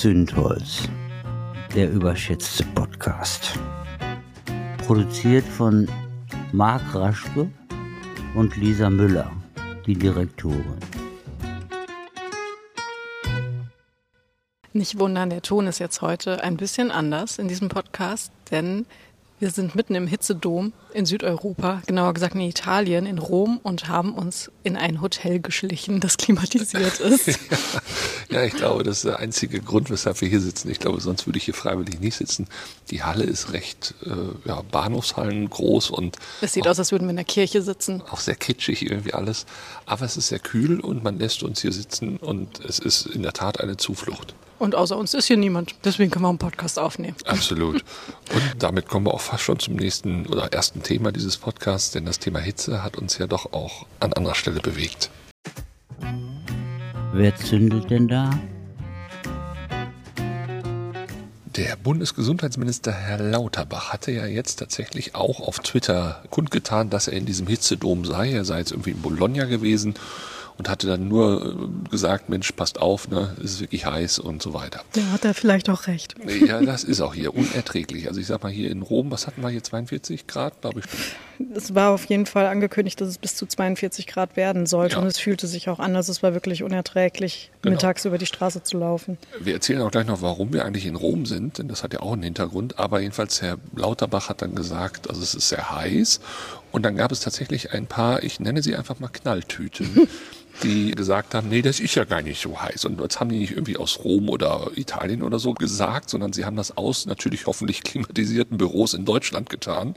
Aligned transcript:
Zündholz, 0.00 0.88
der 1.74 1.90
überschätzte 1.90 2.64
Podcast. 2.74 3.58
Produziert 4.78 5.44
von 5.44 5.86
Marc 6.52 6.94
Raschke 6.94 7.50
und 8.34 8.56
Lisa 8.56 8.88
Müller, 8.88 9.30
die 9.84 9.92
Direktorin. 9.92 10.78
Nicht 14.72 14.98
wundern, 14.98 15.28
der 15.28 15.42
Ton 15.42 15.66
ist 15.66 15.80
jetzt 15.80 16.00
heute 16.00 16.42
ein 16.42 16.56
bisschen 16.56 16.90
anders 16.90 17.38
in 17.38 17.48
diesem 17.48 17.68
Podcast, 17.68 18.32
denn 18.50 18.86
wir 19.40 19.50
sind 19.50 19.74
mitten 19.74 19.94
im 19.94 20.06
Hitzedom 20.06 20.74
in 20.92 21.06
Südeuropa, 21.06 21.82
genauer 21.86 22.12
gesagt 22.12 22.34
in 22.34 22.42
Italien, 22.42 23.06
in 23.06 23.18
Rom 23.18 23.58
und 23.62 23.88
haben 23.88 24.14
uns 24.14 24.50
in 24.62 24.76
ein 24.76 25.00
Hotel 25.00 25.40
geschlichen, 25.40 26.00
das 26.00 26.18
klimatisiert 26.18 27.00
ist. 27.00 27.38
ja, 28.30 28.44
ich 28.44 28.52
glaube, 28.52 28.82
das 28.82 28.98
ist 28.98 29.04
der 29.06 29.18
einzige 29.18 29.60
Grund, 29.60 29.90
weshalb 29.90 30.20
wir 30.20 30.28
hier 30.28 30.40
sitzen. 30.40 30.70
Ich 30.70 30.78
glaube, 30.78 31.00
sonst 31.00 31.26
würde 31.26 31.38
ich 31.38 31.44
hier 31.44 31.54
freiwillig 31.54 32.00
nicht 32.00 32.16
sitzen. 32.16 32.48
Die 32.90 33.02
Halle 33.02 33.24
ist 33.24 33.52
recht 33.52 33.94
äh, 34.04 34.48
ja, 34.48 34.62
Bahnhofshallen 34.70 35.48
groß 35.48 35.90
und 35.90 36.16
es 36.42 36.52
sieht 36.52 36.68
aus, 36.68 36.78
als 36.78 36.92
würden 36.92 37.06
wir 37.06 37.10
in 37.10 37.16
der 37.16 37.24
Kirche 37.24 37.62
sitzen. 37.62 38.02
Auch 38.10 38.20
sehr 38.20 38.36
kitschig 38.36 38.82
irgendwie 38.82 39.14
alles, 39.14 39.46
aber 39.86 40.04
es 40.04 40.18
ist 40.18 40.28
sehr 40.28 40.38
kühl 40.38 40.80
und 40.80 41.02
man 41.02 41.18
lässt 41.18 41.42
uns 41.42 41.62
hier 41.62 41.72
sitzen 41.72 42.18
und 42.18 42.62
es 42.64 42.78
ist 42.78 43.06
in 43.06 43.22
der 43.22 43.32
Tat 43.32 43.58
eine 43.60 43.78
Zuflucht. 43.78 44.34
Und 44.60 44.74
außer 44.74 44.94
uns 44.94 45.14
ist 45.14 45.24
hier 45.24 45.38
niemand. 45.38 45.74
Deswegen 45.84 46.10
können 46.10 46.26
wir 46.26 46.28
einen 46.28 46.36
Podcast 46.36 46.78
aufnehmen. 46.78 47.16
Absolut. 47.24 47.76
Und 48.34 48.62
damit 48.62 48.88
kommen 48.88 49.06
wir 49.06 49.14
auch 49.14 49.22
fast 49.22 49.42
schon 49.42 49.58
zum 49.58 49.74
nächsten 49.74 50.26
oder 50.26 50.52
ersten 50.52 50.82
Thema 50.82 51.12
dieses 51.12 51.38
Podcasts, 51.38 51.92
denn 51.92 52.04
das 52.04 52.18
Thema 52.18 52.40
Hitze 52.40 52.82
hat 52.82 52.98
uns 52.98 53.16
ja 53.16 53.26
doch 53.26 53.54
auch 53.54 53.86
an 54.00 54.12
anderer 54.12 54.34
Stelle 54.34 54.60
bewegt. 54.60 55.08
Wer 57.14 57.34
zündelt 57.36 57.90
denn 57.90 58.06
da? 58.06 58.38
Der 61.56 61.76
Bundesgesundheitsminister 61.76 62.92
Herr 62.92 63.18
Lauterbach 63.18 63.94
hatte 63.94 64.12
ja 64.12 64.26
jetzt 64.26 64.56
tatsächlich 64.56 65.14
auch 65.14 65.40
auf 65.40 65.60
Twitter 65.60 66.22
kundgetan, 66.28 66.90
dass 66.90 67.08
er 67.08 67.14
in 67.14 67.24
diesem 67.24 67.46
Hitzedom 67.46 68.04
sei. 68.04 68.32
Er 68.32 68.44
sei 68.44 68.58
jetzt 68.58 68.72
irgendwie 68.72 68.90
in 68.90 69.00
Bologna 69.00 69.46
gewesen 69.46 69.94
und 70.58 70.68
hatte 70.68 70.86
dann 70.86 71.08
nur 71.08 71.80
äh, 71.86 71.88
gesagt, 71.88 72.28
Mensch, 72.28 72.52
passt 72.52 72.80
auf, 72.80 73.08
ne, 73.08 73.34
es 73.38 73.52
ist 73.52 73.60
wirklich 73.60 73.86
heiß 73.86 74.18
und 74.18 74.42
so 74.42 74.52
weiter. 74.54 74.82
Ja, 74.94 75.02
hat 75.12 75.24
er 75.24 75.34
vielleicht 75.34 75.70
auch 75.70 75.86
recht. 75.86 76.14
Ja, 76.46 76.60
das 76.60 76.84
ist 76.84 77.00
auch 77.00 77.14
hier 77.14 77.34
unerträglich. 77.34 78.08
Also 78.08 78.20
ich 78.20 78.26
sag 78.26 78.42
mal 78.42 78.52
hier 78.52 78.70
in 78.70 78.82
Rom, 78.82 79.10
was 79.10 79.26
hatten 79.26 79.42
wir 79.42 79.48
hier, 79.48 79.62
42 79.62 80.26
Grad, 80.26 80.60
glaube 80.60 80.80
ich. 80.80 80.86
Es 81.54 81.74
war 81.74 81.90
auf 81.90 82.04
jeden 82.04 82.26
Fall 82.26 82.46
angekündigt, 82.46 83.00
dass 83.00 83.08
es 83.08 83.18
bis 83.18 83.34
zu 83.34 83.46
42 83.46 84.06
Grad 84.06 84.36
werden 84.36 84.66
sollte 84.66 84.96
ja. 84.96 85.00
und 85.00 85.06
es 85.06 85.18
fühlte 85.18 85.46
sich 85.46 85.68
auch 85.68 85.78
an, 85.78 85.94
dass 85.94 86.08
es 86.08 86.22
war 86.22 86.34
wirklich 86.34 86.62
unerträglich, 86.62 87.50
genau. 87.62 87.76
mittags 87.76 88.04
über 88.04 88.18
die 88.18 88.26
Straße 88.26 88.62
zu 88.62 88.76
laufen. 88.78 89.16
Wir 89.40 89.54
erzählen 89.54 89.80
auch 89.80 89.90
gleich 89.90 90.06
noch, 90.06 90.20
warum 90.20 90.52
wir 90.52 90.64
eigentlich 90.64 90.86
in 90.86 90.96
Rom 90.96 91.24
sind, 91.24 91.58
denn 91.58 91.68
das 91.68 91.82
hat 91.82 91.94
ja 91.94 92.00
auch 92.00 92.12
einen 92.12 92.22
Hintergrund. 92.22 92.78
Aber 92.78 93.00
jedenfalls 93.00 93.40
Herr 93.40 93.58
Lauterbach 93.74 94.28
hat 94.28 94.42
dann 94.42 94.54
gesagt, 94.54 95.08
also 95.08 95.22
es 95.22 95.34
ist 95.34 95.48
sehr 95.48 95.70
heiß 95.70 96.20
und 96.72 96.82
dann 96.82 96.96
gab 96.96 97.10
es 97.12 97.20
tatsächlich 97.20 97.72
ein 97.72 97.86
paar, 97.86 98.22
ich 98.22 98.40
nenne 98.40 98.62
sie 98.62 98.76
einfach 98.76 99.00
mal 99.00 99.08
Knalltüten. 99.08 100.08
die 100.62 100.92
gesagt 100.92 101.34
haben, 101.34 101.48
nee, 101.48 101.62
das 101.62 101.80
ist 101.80 101.94
ja 101.94 102.04
gar 102.04 102.22
nicht 102.22 102.40
so 102.40 102.60
heiß. 102.60 102.84
Und 102.84 103.00
das 103.00 103.20
haben 103.20 103.30
die 103.30 103.38
nicht 103.38 103.52
irgendwie 103.52 103.76
aus 103.76 104.00
Rom 104.04 104.28
oder 104.28 104.70
Italien 104.76 105.22
oder 105.22 105.38
so 105.38 105.54
gesagt, 105.54 106.10
sondern 106.10 106.32
sie 106.32 106.44
haben 106.44 106.56
das 106.56 106.76
aus 106.76 107.06
natürlich 107.06 107.46
hoffentlich 107.46 107.82
klimatisierten 107.82 108.58
Büros 108.58 108.94
in 108.94 109.04
Deutschland 109.04 109.50
getan. 109.50 109.94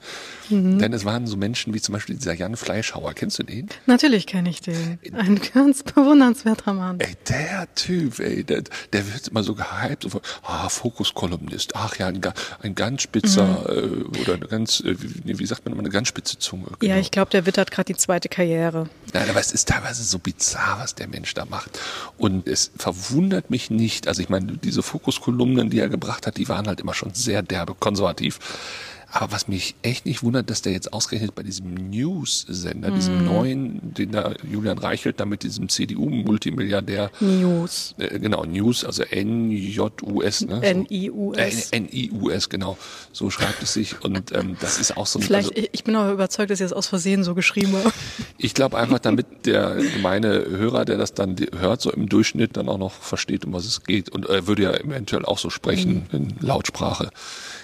Mhm. 0.50 0.80
Denn 0.80 0.94
es 0.94 1.06
waren 1.06 1.28
so 1.28 1.38
Menschen 1.38 1.74
wie 1.74 1.82
zum 1.82 1.94
Beispiel 1.94 2.16
dieser 2.16 2.34
Jan 2.34 2.56
Fleischhauer. 2.56 3.14
Kennst 3.14 3.40
du 3.40 3.44
den? 3.44 3.70
Natürlich 3.86 4.28
kenne 4.28 4.50
ich 4.50 4.62
den. 4.62 5.00
Ein 5.14 5.40
ganz 5.54 5.84
bewundernswerter 5.84 6.74
Mann. 6.74 7.00
Ey, 7.00 7.16
der 7.28 7.68
Typ, 7.76 8.20
ey, 8.20 8.44
der, 8.44 8.64
der 8.94 9.14
wird 9.14 9.28
immer 9.28 9.44
so 9.44 9.56
gehypt. 9.56 10.08
Ah, 10.44 10.70
Fokuskolumnist. 10.70 11.76
Ach 11.76 11.98
ja, 11.98 12.08
ein, 12.08 12.22
ein 12.62 12.76
ganz 12.76 13.04
spitzer 13.04 13.66
mhm. 13.70 14.14
äh, 14.16 14.20
oder 14.22 14.34
eine 14.36 14.48
ganz, 14.48 14.80
äh, 14.80 14.96
wie, 14.98 15.40
wie, 15.40 15.46
sagt 15.46 15.66
man 15.66 15.74
immer, 15.74 15.82
eine 15.82 15.90
ganz 15.90 16.08
spitze 16.08 16.40
Zunge. 16.40 16.68
Genau. 16.80 16.94
Ja, 16.94 17.00
ich 17.00 17.12
glaube, 17.12 17.32
der 17.32 17.46
wittert 17.46 17.72
gerade 17.72 17.94
die 17.94 17.98
zweite 17.98 18.30
Karriere. 18.30 18.90
Nein, 19.14 19.30
aber 19.30 19.40
es 19.40 19.52
ist 19.52 19.68
teilweise 19.68 20.04
so 20.04 20.20
bizarr 20.20 20.53
bizarr, 20.54 20.80
was 20.80 20.96
der 20.96 21.08
Mensch 21.08 21.34
da 21.34 21.46
macht. 21.46 21.80
Und 22.18 22.48
es 22.48 22.72
verwundert 22.78 23.50
mich 23.50 23.70
nicht, 23.70 24.08
also 24.08 24.22
ich 24.22 24.30
meine, 24.30 24.58
diese 24.58 24.84
Fokuskolumnen, 24.84 25.70
die 25.70 25.80
er 25.80 25.90
gebracht 25.90 26.28
hat, 26.28 26.38
die 26.38 26.48
waren 26.50 26.68
halt 26.68 26.82
immer 26.82 26.94
schon 26.94 27.14
sehr 27.14 27.42
derbe 27.42 27.74
konservativ. 27.74 28.40
Aber 29.16 29.32
was 29.32 29.48
mich 29.48 29.76
echt 29.84 30.08
nicht 30.08 30.24
wundert, 30.24 30.50
dass 30.50 30.64
der 30.64 30.74
jetzt 30.74 30.92
ausgerechnet 30.92 31.36
bei 31.36 31.44
diesem 31.44 31.76
News-Sender, 31.92 32.90
mm. 32.90 32.96
diesem 32.96 33.26
neuen, 33.26 33.94
den 33.94 34.12
da 34.12 34.34
Julian 34.52 34.80
Reichelt 34.80 35.20
da 35.20 35.26
mit 35.26 35.44
diesem 35.44 35.70
CDU-Multimilliardär. 35.70 37.12
News. 37.20 37.94
Äh, 38.00 38.18
genau, 38.18 38.44
News, 38.44 38.84
also 38.84 39.04
N-J-U-S. 39.04 40.48
Ne? 40.48 40.64
N-I-U-S. 40.64 41.70
Äh, 41.70 41.78
N-I-U-S, 41.78 42.50
genau. 42.50 42.76
So 43.12 43.30
schreibt 43.30 43.62
es 43.62 43.74
sich. 43.74 44.04
Und 44.04 44.32
ähm, 44.32 44.58
das 44.60 44.80
ist 44.80 44.98
auch 44.98 45.06
so 45.06 45.20
ein... 45.20 45.22
Vielleicht, 45.22 45.56
also, 45.56 45.68
ich 45.72 45.84
bin 45.84 45.96
aber 45.96 46.12
überzeugt, 46.12 46.50
dass 46.50 46.60
ihr 46.60 46.66
es 46.66 46.74
aus 46.74 46.88
Versehen 46.88 47.24
so 47.24 47.36
geschrieben 47.36 47.76
habt. 47.84 47.94
Ich 48.40 48.56
glaube 48.56 48.80
einfach, 48.80 48.98
damit 48.98 49.46
der 49.46 49.76
gemeine 49.76 50.44
Hörer, 50.50 50.86
der 50.86 50.98
das 50.98 51.14
dann 51.14 51.36
hört, 51.56 51.82
so 51.82 51.92
im 51.92 52.10
Durchschnitt 52.10 52.58
dann 52.58 52.68
auch 52.68 52.80
noch 52.80 52.94
versteht, 52.94 53.46
um 53.46 53.54
was 53.54 53.66
es 53.66 53.84
geht. 53.84 54.10
Und 54.10 54.26
er 54.26 54.48
würde 54.48 54.64
ja 54.64 54.74
eventuell 54.74 55.24
auch 55.24 55.38
so 55.38 55.52
sprechen 55.52 56.08
mm. 56.12 56.16
in 56.16 56.36
Lautsprache. 56.40 57.12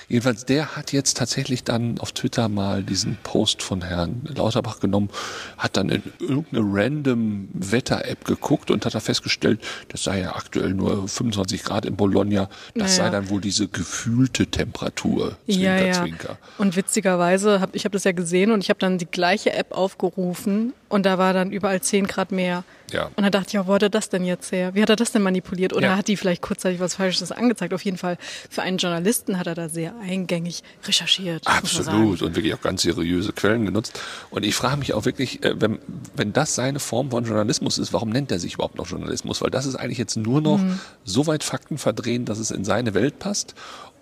Jedenfalls, 0.10 0.44
der 0.46 0.76
hat 0.76 0.92
jetzt 0.92 1.18
tatsächlich 1.18 1.64
dann 1.64 2.00
auf 2.00 2.12
Twitter 2.12 2.50
mal 2.50 2.84
diesen 2.84 3.18
Post 3.22 3.62
von 3.62 3.84
Herrn 3.84 4.24
Lauterbach 4.26 4.80
genommen, 4.80 5.10
hat 5.58 5.78
dann 5.78 5.90
in 5.90 6.02
irgendeine 6.20 6.64
random 6.66 7.48
Wetter-App 7.54 8.26
geguckt 8.26 8.72
und 8.72 8.86
hat 8.88 8.96
da 8.96 9.00
festgestellt, 9.00 9.62
das 9.90 10.04
sei 10.04 10.22
ja 10.22 10.36
aktuell 10.36 10.74
nur 10.74 11.08
25 11.08 11.64
Grad 11.64 11.86
in 11.86 11.96
Bologna. 11.96 12.50
Das 12.74 12.98
naja. 12.98 13.04
sei 13.06 13.10
dann 13.12 13.30
wohl 13.30 13.40
diese 13.40 13.68
gefühlte 13.68 14.48
Temperatur. 14.48 15.38
Zwinker, 15.46 15.62
ja, 15.62 15.86
ja. 15.86 15.94
Zwinker. 15.94 16.38
Und 16.58 16.76
witzigerweise, 16.76 17.62
hab, 17.62 17.76
ich 17.76 17.86
habe 17.86 17.94
das 17.94 18.04
ja 18.04 18.12
gesehen 18.12 18.52
und 18.52 18.64
ich 18.64 18.70
habe 18.70 18.80
dann 18.80 18.98
die 18.98 19.06
gleiche 19.06 19.54
App 19.54 19.74
aufgerufen 19.74 20.74
und 20.90 21.06
da 21.06 21.18
war 21.18 21.34
dann 21.34 21.52
überall 21.52 21.82
10 21.82 22.08
Grad 22.08 22.32
mehr. 22.32 22.64
Ja. 22.92 23.12
Und 23.16 23.24
da 23.24 23.30
dachte 23.30 23.50
ich, 23.50 23.54
ja, 23.54 23.68
wo 23.68 23.74
hat 23.76 23.84
er 23.84 23.90
das 23.90 24.10
denn 24.10 24.26
jetzt 24.26 24.52
her? 24.52 24.74
Wie 24.74 24.82
hat 24.82 24.90
er 24.90 24.96
das 24.96 25.12
denn 25.12 25.22
manipuliert? 25.22 25.74
Oder 25.74 25.90
ja. 25.90 25.96
hat 25.96 26.08
die 26.08 26.18
vielleicht 26.18 26.42
kurzzeitig 26.42 26.80
was 26.80 26.96
Falsches 26.96 27.32
angezeigt? 27.32 27.76
Auf 27.76 27.86
jeden 27.86 27.98
Fall, 27.98 28.18
für 28.50 28.64
einen 28.64 28.80
Journalisten 28.80 29.38
hat 29.38 29.46
er 29.46 29.54
da 29.54 29.70
sehr 29.70 29.94
eingängig 30.02 30.64
recherchiert. 30.86 31.46
Absolut. 31.46 32.24
Und 32.24 32.36
wirklich 32.36 32.56
auch 32.56 32.62
ganz 32.62 32.82
seriöse 32.82 33.32
Quellen 33.34 33.66
genutzt. 33.66 34.00
Und 34.32 34.44
ich 34.44 34.56
frage 34.56 34.78
mich 34.78 34.94
auch 34.94 35.06
wirklich, 35.06 35.44
äh, 35.44 35.62
wenn, 35.62 35.78
wenn 36.16 36.34
das 36.34 36.56
seine 36.56 36.80
Form 36.80 37.12
von 37.12 37.24
Journalismus 37.24 37.78
ist, 37.78 37.94
warum 37.94 38.10
nennt 38.10 38.32
er 38.32 38.40
sich 38.40 38.56
überhaupt 38.56 38.78
noch 38.78 38.88
Journalismus? 38.88 39.42
Weil 39.42 39.52
das 39.52 39.68
ist 39.68 39.76
eigentlich 39.76 40.00
jetzt 40.00 40.18
nur 40.18 40.42
noch 40.42 40.58
mhm. 40.58 40.80
so 41.04 41.28
weit 41.28 41.44
Fakten 41.44 41.78
verdrehen, 41.78 42.26
dass 42.26 42.40
es 42.40 42.50
in 42.50 42.66
seine 42.66 42.96
Welt 42.96 43.20
passt. 43.20 43.54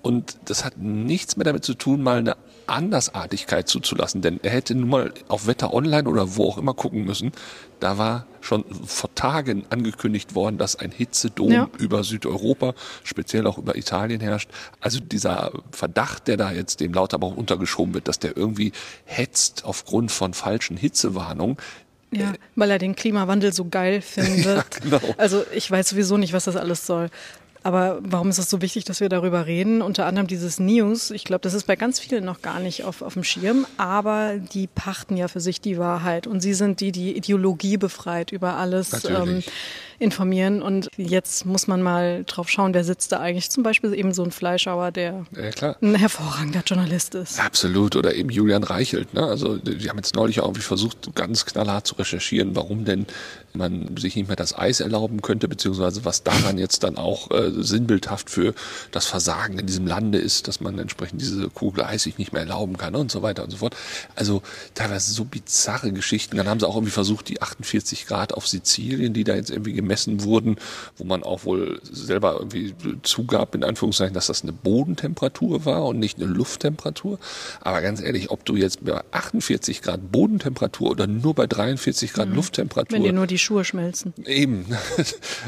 Und 0.02 0.38
das 0.46 0.64
hat 0.64 0.78
nichts 0.78 1.36
mehr 1.36 1.44
damit 1.44 1.66
zu 1.66 1.74
tun, 1.74 2.02
mal 2.02 2.20
eine 2.20 2.38
Andersartigkeit 2.67 3.67
zuzulassen. 3.67 4.22
Denn 4.22 4.39
er 4.44 4.51
hätte 4.51 4.75
nun 4.75 4.89
mal 4.89 5.13
auf 5.28 5.47
Wetter 5.47 5.73
Online 5.73 6.07
oder 6.07 6.35
wo 6.35 6.50
auch 6.50 6.57
immer 6.57 6.73
gucken 6.73 7.05
müssen. 7.05 7.31
Da 7.79 7.97
war 7.97 8.25
schon 8.41 8.63
vor 8.85 9.13
Tagen 9.16 9.66
angekündigt 9.69 10.35
worden, 10.35 10.57
dass 10.57 10.75
ein 10.75 10.91
Hitzedom 10.91 11.51
ja. 11.51 11.69
über 11.78 12.03
Südeuropa, 12.03 12.73
speziell 13.03 13.45
auch 13.47 13.57
über 13.57 13.75
Italien 13.75 14.22
herrscht. 14.22 14.50
Also 14.79 15.00
dieser 15.00 15.51
Verdacht, 15.72 16.28
der 16.28 16.38
da 16.38 16.51
jetzt 16.51 16.79
dem 16.79 16.94
Lauterbach 16.94 17.35
untergeschoben 17.35 17.94
wird, 17.94 18.07
dass 18.07 18.19
der 18.19 18.38
irgendwie 18.38 18.72
hetzt 19.05 19.66
aufgrund 19.66 20.11
von 20.11 20.34
falschen 20.34 20.78
Hitzewarnungen, 20.78 21.57
ja, 22.11 22.34
weil 22.55 22.72
er 22.72 22.79
den 22.79 22.95
Klimawandel 22.95 23.53
so 23.53 23.67
geil 23.67 24.01
findet. 24.01 24.45
Ja, 24.45 24.63
genau. 24.81 25.01
Also 25.17 25.44
ich 25.53 25.69
weiß 25.69 25.89
sowieso 25.89 26.17
nicht, 26.17 26.34
was 26.34 26.45
das 26.45 26.55
alles 26.55 26.85
soll. 26.85 27.09
Aber 27.67 28.00
warum 28.01 28.29
ist 28.29 28.38
es 28.38 28.50
so 28.50 28.61
wichtig, 28.61 28.85
dass 28.85 29.01
wir 29.01 29.09
darüber 29.09 29.45
reden? 29.45 29.81
Unter 29.81 30.05
anderem 30.05 30.28
dieses 30.28 30.57
News. 30.57 31.11
Ich 31.11 31.25
glaube, 31.25 31.41
das 31.41 31.53
ist 31.53 31.67
bei 31.67 31.75
ganz 31.75 32.00
vielen 32.00 32.23
noch 32.23 32.41
gar 32.41 32.61
nicht 32.61 32.85
auf, 32.85 33.01
auf 33.01 33.16
dem 33.16 33.25
Schirm. 33.25 33.67
Aber 33.75 34.35
die 34.38 34.67
pachten 34.67 35.17
ja 35.17 35.28
für 35.28 35.41
sich 35.41 35.59
die 35.59 35.78
Wahrheit. 35.78 36.28
Und 36.28 36.39
sie 36.39 36.53
sind 36.53 36.79
die, 36.79 36.94
die 36.94 37.17
Ideologie 37.17 37.75
befreit 37.75 38.31
über 38.31 38.53
alles. 38.53 39.03
Ähm, 39.03 39.44
informieren. 40.00 40.61
Und 40.61 40.89
jetzt 40.97 41.45
muss 41.45 41.67
man 41.67 41.81
mal 41.81 42.23
drauf 42.25 42.50
schauen, 42.50 42.73
wer 42.73 42.83
sitzt 42.83 43.11
da 43.11 43.19
eigentlich. 43.19 43.50
Zum 43.50 43.63
Beispiel 43.63 43.94
eben 43.94 44.13
so 44.13 44.23
ein 44.23 44.31
Fleischhauer, 44.31 44.91
der 44.91 45.25
ja, 45.35 45.75
ein 45.81 45.96
hervorragender 45.96 46.61
Journalist 46.66 47.16
ist. 47.16 47.40
Absolut. 47.43 47.96
Oder 47.96 48.13
eben 48.13 48.29
Julian 48.29 48.63
Reichelt. 48.63 49.13
Ne? 49.13 49.23
Also 49.23 49.58
die 49.58 49.90
haben 49.90 49.97
jetzt 49.97 50.16
neulich 50.16 50.40
auch 50.40 50.46
irgendwie 50.46 50.61
versucht, 50.61 51.16
ganz 51.16 51.46
knallhart 51.46 51.87
zu 51.87 51.96
recherchieren, 51.96 52.55
warum 52.55 52.85
denn 52.85 53.08
man 53.53 53.97
sich 53.97 54.16
nicht 54.16 54.28
mehr 54.28 54.35
das 54.35 54.58
Eis 54.58 54.81
erlauben 54.81 55.22
könnte, 55.22 55.47
beziehungsweise 55.47 56.05
was 56.05 56.22
daran 56.23 56.59
jetzt 56.59 56.84
dann 56.84 56.97
auch 56.97 57.31
äh, 57.31 57.57
sinnbildhaft 57.64 58.30
für 58.30 58.54
das 58.92 59.06
Versagen 59.06 59.59
in 59.59 59.66
diesem 59.66 59.88
Lande 59.88 60.18
ist, 60.18 60.48
dass 60.48 60.62
man 60.62 60.78
entsprechend 60.80 61.22
diese 61.22 61.50
Kugel 61.50 61.84
Eis 61.84 62.04
sich 62.04 62.18
nicht 62.18 62.34
mehr 62.34 62.42
erlauben 62.42 62.78
kann 62.78 62.96
und 62.96 63.12
so 63.12 63.22
weiter 63.22 63.44
und 63.44 63.52
so 63.52 63.58
fort. 63.58 63.76
Also 64.16 64.42
teilweise 64.74 65.12
so 65.12 65.26
bizarre 65.26 65.92
Geschichten. 65.92 66.38
Dann 66.38 66.48
haben 66.48 66.59
sie 66.59 66.68
auch 66.68 66.76
irgendwie 66.76 66.92
versucht, 66.92 67.30
die 67.30 67.42
48 67.42 68.08
Grad 68.08 68.34
auf 68.34 68.48
Sizilien, 68.48 69.14
die 69.14 69.24
da 69.24 69.36
jetzt 69.36 69.50
irgendwie 69.50 69.74
gemessen 69.74 70.24
wurden, 70.24 70.58
wo 70.98 71.04
man 71.04 71.24
auch 71.24 71.46
wohl 71.46 71.80
selber 71.84 72.36
irgendwie 72.40 72.76
zugab, 73.04 73.56
in 73.56 73.64
Anführungszeichen, 73.64 74.14
dass 74.14 74.28
das 74.28 74.44
eine 74.44 74.54
Bodentemperatur 74.54 75.66
war 75.66 75.86
und 75.86 76.00
nicht 76.00 76.18
eine 76.18 76.26
Lufttemperatur. 76.26 77.20
Aber 77.62 77.82
ganz 77.82 78.02
ehrlich, 78.02 78.32
ob 78.32 78.46
du 78.46 78.56
jetzt 78.56 78.84
bei 78.86 79.02
48 79.12 79.82
Grad 79.82 80.12
Bodentemperatur 80.12 80.92
oder 80.92 81.08
nur 81.08 81.34
bei 81.34 81.48
43 81.48 82.14
Grad 82.14 82.30
mhm. 82.30 82.36
Lufttemperatur. 82.36 82.96
Wenn 82.96 83.04
dir 83.04 83.14
nur 83.14 83.28
die 83.28 83.40
Schuhe 83.40 83.64
schmelzen. 83.66 84.14
Eben. 84.26 84.66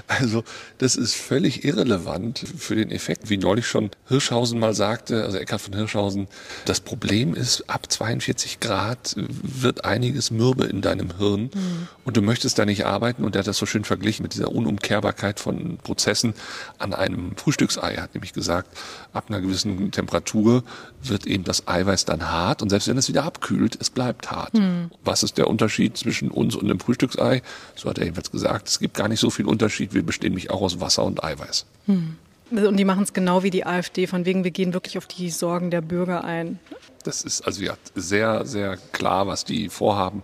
Also, 0.08 0.44
das 0.78 0.96
ist 0.96 1.16
völlig 1.16 1.64
irrelevant 1.64 1.89
irrelevant 1.90 2.40
für 2.58 2.76
den 2.76 2.92
Effekt. 2.92 3.30
Wie 3.30 3.38
neulich 3.38 3.68
schon 3.68 3.90
Hirschhausen 4.08 4.60
mal 4.60 4.74
sagte, 4.74 5.24
also 5.24 5.38
Eckhard 5.38 5.62
von 5.62 5.74
Hirschhausen, 5.74 6.28
das 6.66 6.80
Problem 6.80 7.34
ist, 7.34 7.70
ab 7.70 7.92
42 7.92 8.60
Grad 8.60 9.16
wird 9.16 9.86
einiges 9.86 10.32
mürbe 10.32 10.66
in 10.66 10.82
deinem 10.82 11.18
Hirn 11.18 11.44
mhm. 11.54 11.88
und 12.06 12.18
du 12.18 12.22
möchtest 12.22 12.60
da 12.60 12.66
nicht 12.66 12.86
arbeiten. 12.86 13.24
Und 13.24 13.36
er 13.36 13.40
hat 13.40 13.48
das 13.48 13.58
so 13.58 13.66
schön 13.66 13.84
verglichen 13.84 14.24
mit 14.24 14.34
dieser 14.34 14.52
Unumkehrbarkeit 14.52 15.40
von 15.40 15.78
Prozessen 15.78 16.34
an 16.78 16.94
einem 16.94 17.36
Frühstücksei. 17.36 17.94
Er 17.94 18.04
hat 18.04 18.14
nämlich 18.14 18.34
gesagt, 18.34 18.78
ab 19.14 19.26
einer 19.30 19.42
gewissen 19.42 19.92
Temperatur 19.92 20.64
wird 21.02 21.26
eben 21.26 21.44
das 21.44 21.68
Eiweiß 21.68 22.06
dann 22.06 22.30
hart 22.30 22.62
und 22.62 22.70
selbst 22.70 22.88
wenn 22.88 22.98
es 22.98 23.08
wieder 23.08 23.24
abkühlt, 23.24 23.78
es 23.80 23.90
bleibt 23.90 24.32
hart. 24.32 24.54
Mhm. 24.54 24.92
Was 25.04 25.24
ist 25.24 25.38
der 25.38 25.48
Unterschied 25.48 25.98
zwischen 25.98 26.30
uns 26.30 26.56
und 26.56 26.68
dem 26.68 26.80
Frühstücksei? 26.80 27.42
So 27.76 27.90
hat 27.90 27.98
er 27.98 28.06
jedenfalls 28.06 28.32
gesagt, 28.32 28.68
es 28.68 28.80
gibt 28.80 28.96
gar 28.96 29.08
nicht 29.08 29.20
so 29.20 29.30
viel 29.30 29.46
Unterschied. 29.46 29.94
Wir 29.94 30.04
bestehen 30.04 30.34
mich 30.34 30.50
auch 30.50 30.62
aus 30.62 30.80
Wasser 30.80 31.04
und 31.04 31.24
Eiweiß. 31.24 31.66
Mhm. 31.86 32.18
Und 32.52 32.78
die 32.78 32.86
machen 32.86 33.04
es 33.04 33.14
genau 33.14 33.44
wie 33.44 33.52
die 33.52 33.66
AfD, 33.66 34.08
von 34.08 34.26
wegen, 34.26 34.44
wir 34.44 34.52
gehen 34.52 34.74
wirklich 34.74 34.98
auf 34.98 35.06
die 35.06 35.30
Sorgen 35.30 35.70
der 35.70 35.82
Bürger 35.82 36.24
ein. 36.24 36.60
Das 37.04 37.22
ist 37.22 37.42
also 37.42 37.62
ja 37.62 37.76
sehr, 37.94 38.46
sehr 38.46 38.78
klar, 38.92 39.28
was 39.28 39.46
die 39.46 39.70
vorhaben. 39.70 40.24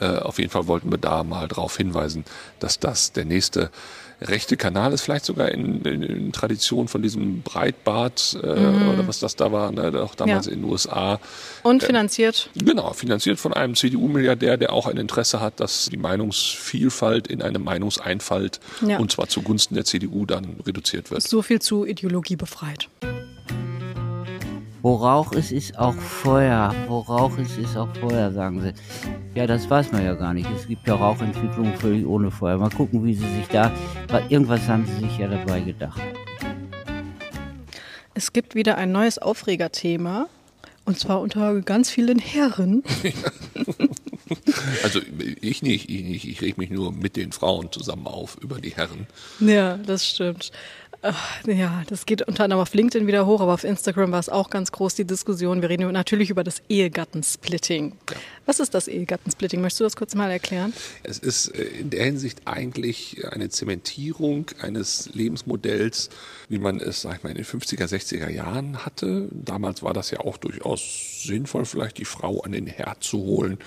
Äh, 0.00 0.16
auf 0.18 0.38
jeden 0.38 0.50
Fall 0.50 0.66
wollten 0.66 0.90
wir 0.90 0.98
da 0.98 1.22
mal 1.22 1.46
darauf 1.46 1.76
hinweisen, 1.76 2.24
dass 2.58 2.80
das 2.80 3.12
der 3.12 3.24
nächste 3.24 3.70
rechte 4.20 4.56
Kanal 4.56 4.92
ist, 4.92 5.02
vielleicht 5.02 5.24
sogar 5.24 5.50
in, 5.50 5.82
in, 5.82 6.02
in 6.02 6.32
Tradition 6.32 6.88
von 6.88 7.02
diesem 7.02 7.42
Breitbart 7.42 8.38
äh, 8.42 8.46
mhm. 8.46 8.90
oder 8.90 9.08
was 9.08 9.20
das 9.20 9.36
da 9.36 9.52
war, 9.52 9.72
ne, 9.72 10.00
auch 10.02 10.14
damals 10.14 10.46
ja. 10.46 10.52
in 10.52 10.62
den 10.62 10.70
USA. 10.70 11.20
Und 11.62 11.82
äh, 11.82 11.86
finanziert? 11.86 12.50
Äh, 12.54 12.64
genau, 12.64 12.92
finanziert 12.92 13.38
von 13.38 13.52
einem 13.52 13.74
CDU-Milliardär, 13.74 14.56
der 14.56 14.72
auch 14.72 14.86
ein 14.86 14.96
Interesse 14.96 15.40
hat, 15.40 15.60
dass 15.60 15.88
die 15.90 15.96
Meinungsvielfalt 15.96 17.28
in 17.28 17.42
eine 17.42 17.58
Meinungseinfalt 17.58 18.60
ja. 18.86 18.98
und 18.98 19.12
zwar 19.12 19.28
zugunsten 19.28 19.74
der 19.74 19.84
CDU 19.84 20.26
dann 20.26 20.56
reduziert 20.66 21.10
wird. 21.10 21.22
So 21.22 21.42
viel 21.42 21.60
zu 21.60 21.84
Ideologie 21.84 22.36
befreit. 22.36 22.88
Wo 24.82 24.94
Rauch 24.94 25.32
ist, 25.32 25.52
ist 25.52 25.78
auch 25.78 25.94
Feuer. 25.94 26.74
Wo 26.88 27.00
Rauch 27.00 27.36
ist, 27.36 27.58
ist 27.58 27.76
auch 27.76 27.94
Feuer, 27.96 28.32
sagen 28.32 28.62
sie. 28.62 28.72
Ja, 29.34 29.46
das 29.46 29.68
weiß 29.68 29.92
man 29.92 30.02
ja 30.04 30.14
gar 30.14 30.32
nicht. 30.32 30.48
Es 30.56 30.66
gibt 30.66 30.88
ja 30.88 30.94
Rauchentwicklungen 30.94 31.76
völlig 31.76 32.06
ohne 32.06 32.30
Feuer. 32.30 32.56
Mal 32.56 32.70
gucken, 32.70 33.04
wie 33.04 33.14
sie 33.14 33.28
sich 33.36 33.46
da. 33.48 33.70
Irgendwas 34.30 34.66
haben 34.68 34.86
sie 34.86 35.06
sich 35.06 35.18
ja 35.18 35.28
dabei 35.28 35.60
gedacht. 35.60 36.00
Es 38.14 38.32
gibt 38.32 38.54
wieder 38.54 38.78
ein 38.78 38.90
neues 38.90 39.18
Aufregerthema. 39.18 40.28
Und 40.86 40.98
zwar 40.98 41.20
unter 41.20 41.60
ganz 41.60 41.90
vielen 41.90 42.18
Herren. 42.18 42.82
Also 44.84 45.00
ich 45.40 45.62
nicht, 45.62 45.90
ich 45.90 46.02
nicht. 46.02 46.24
Ich 46.24 46.40
reg 46.40 46.56
mich 46.56 46.70
nur 46.70 46.92
mit 46.92 47.16
den 47.16 47.32
Frauen 47.32 47.72
zusammen 47.72 48.06
auf 48.06 48.36
über 48.40 48.60
die 48.60 48.70
Herren. 48.70 49.06
Ja, 49.40 49.76
das 49.76 50.06
stimmt. 50.06 50.52
Ja, 51.46 51.82
das 51.88 52.04
geht 52.04 52.22
unter 52.22 52.44
anderem 52.44 52.60
auf 52.60 52.74
LinkedIn 52.74 53.06
wieder 53.06 53.24
hoch, 53.24 53.40
aber 53.40 53.54
auf 53.54 53.64
Instagram 53.64 54.12
war 54.12 54.18
es 54.18 54.28
auch 54.28 54.50
ganz 54.50 54.70
groß, 54.70 54.94
die 54.96 55.06
Diskussion. 55.06 55.62
Wir 55.62 55.70
reden 55.70 55.90
natürlich 55.92 56.28
über 56.28 56.44
das 56.44 56.62
Ehegattensplitting. 56.68 57.96
Ja. 58.10 58.16
Was 58.46 58.58
ist 58.58 58.74
das 58.74 58.88
Ehegattensplitting? 58.88 59.60
Möchtest 59.60 59.80
du 59.80 59.84
das 59.84 59.96
kurz 59.96 60.14
mal 60.14 60.30
erklären? 60.30 60.72
Es 61.02 61.18
ist 61.18 61.48
äh, 61.48 61.62
in 61.62 61.90
der 61.90 62.04
Hinsicht 62.04 62.42
eigentlich 62.46 63.24
eine 63.30 63.48
Zementierung 63.48 64.46
eines 64.60 65.10
Lebensmodells, 65.12 66.10
wie 66.48 66.58
man 66.58 66.80
es, 66.80 67.02
sag 67.02 67.18
ich 67.18 67.22
mal, 67.22 67.30
in 67.30 67.36
den 67.36 67.44
50er, 67.44 67.86
60er 67.86 68.28
Jahren 68.28 68.84
hatte. 68.84 69.28
Damals 69.30 69.82
war 69.82 69.92
das 69.92 70.10
ja 70.10 70.20
auch 70.20 70.36
durchaus 70.36 71.22
sinnvoll, 71.22 71.64
vielleicht 71.64 71.98
die 71.98 72.04
Frau 72.04 72.40
an 72.40 72.52
den 72.52 72.66
Herd 72.66 73.04
zu 73.04 73.18
holen. 73.18 73.58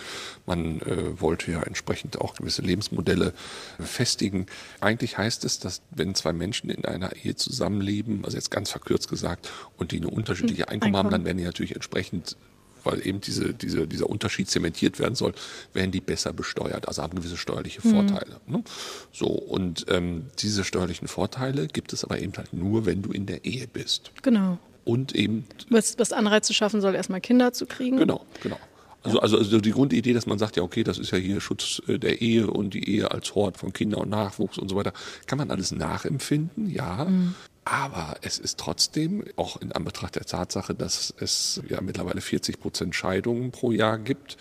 Man 0.45 0.81
äh, 0.81 1.21
wollte 1.21 1.51
ja 1.51 1.63
entsprechend 1.63 2.19
auch 2.19 2.35
gewisse 2.35 2.61
Lebensmodelle 2.61 3.33
festigen. 3.79 4.47
Eigentlich 4.81 5.17
heißt 5.17 5.45
es, 5.45 5.59
dass 5.59 5.81
wenn 5.91 6.15
zwei 6.15 6.33
Menschen 6.33 6.69
in 6.69 6.85
einer 6.85 7.15
Ehe 7.15 7.35
zusammenleben, 7.35 8.25
also 8.25 8.37
jetzt 8.37 8.51
ganz 8.51 8.71
verkürzt 8.71 9.09
gesagt, 9.09 9.49
und 9.77 9.91
die 9.91 9.97
eine 9.97 10.09
unterschiedliche 10.09 10.63
hm, 10.63 10.69
Einkommen, 10.69 10.95
Einkommen. 10.95 11.05
haben, 11.05 11.11
dann 11.11 11.25
werden 11.25 11.37
die 11.37 11.43
natürlich 11.43 11.75
entsprechend 11.75 12.37
weil 12.83 13.05
eben 13.05 13.21
diese, 13.21 13.53
diese, 13.53 13.87
dieser 13.87 14.09
Unterschied 14.09 14.49
zementiert 14.49 14.99
werden 14.99 15.15
soll, 15.15 15.33
werden 15.73 15.91
die 15.91 16.01
besser 16.01 16.33
besteuert, 16.33 16.87
also 16.87 17.01
haben 17.01 17.15
gewisse 17.15 17.37
steuerliche 17.37 17.85
mhm. 17.87 17.91
Vorteile. 17.91 18.39
Mhm. 18.47 18.53
Ne? 18.53 18.63
So, 19.11 19.27
und 19.27 19.85
ähm, 19.89 20.27
diese 20.39 20.63
steuerlichen 20.63 21.07
Vorteile 21.07 21.67
gibt 21.67 21.93
es 21.93 22.03
aber 22.03 22.19
eben 22.19 22.33
halt 22.37 22.53
nur, 22.53 22.85
wenn 22.85 23.01
du 23.01 23.11
in 23.11 23.25
der 23.25 23.45
Ehe 23.45 23.67
bist. 23.67 24.11
Genau. 24.21 24.57
Und 24.85 25.15
eben. 25.15 25.45
Was, 25.69 25.97
was 25.97 26.11
Anreize 26.11 26.53
schaffen 26.53 26.81
soll, 26.81 26.95
erstmal 26.95 27.21
Kinder 27.21 27.53
zu 27.53 27.65
kriegen. 27.65 27.97
Genau, 27.97 28.25
genau. 28.41 28.57
Also, 29.03 29.19
also, 29.19 29.37
also 29.37 29.59
die 29.59 29.71
Grundidee, 29.71 30.13
dass 30.13 30.25
man 30.25 30.39
sagt, 30.39 30.55
ja, 30.55 30.63
okay, 30.63 30.83
das 30.83 30.97
ist 30.97 31.11
ja 31.11 31.17
hier 31.17 31.41
Schutz 31.41 31.81
äh, 31.87 31.99
der 31.99 32.21
Ehe 32.21 32.47
und 32.47 32.73
die 32.73 32.89
Ehe 32.89 33.11
als 33.11 33.35
Hort 33.35 33.57
von 33.57 33.73
Kindern 33.73 34.01
und 34.01 34.09
Nachwuchs 34.09 34.57
und 34.57 34.69
so 34.69 34.75
weiter, 34.75 34.93
kann 35.27 35.37
man 35.37 35.51
alles 35.51 35.71
nachempfinden, 35.71 36.69
ja. 36.69 37.05
Mhm. 37.05 37.35
Aber 37.65 38.15
es 38.21 38.39
ist 38.39 38.59
trotzdem, 38.59 39.23
auch 39.37 39.61
in 39.61 39.71
Anbetracht 39.71 40.15
der 40.15 40.25
Tatsache, 40.25 40.75
dass 40.75 41.13
es 41.17 41.61
ja 41.69 41.79
mittlerweile 41.81 42.19
40 42.19 42.59
Prozent 42.59 42.93
Scheidungen 42.93 43.51
pro 43.51 43.71
Jahr 43.71 43.97
gibt, 43.97 44.37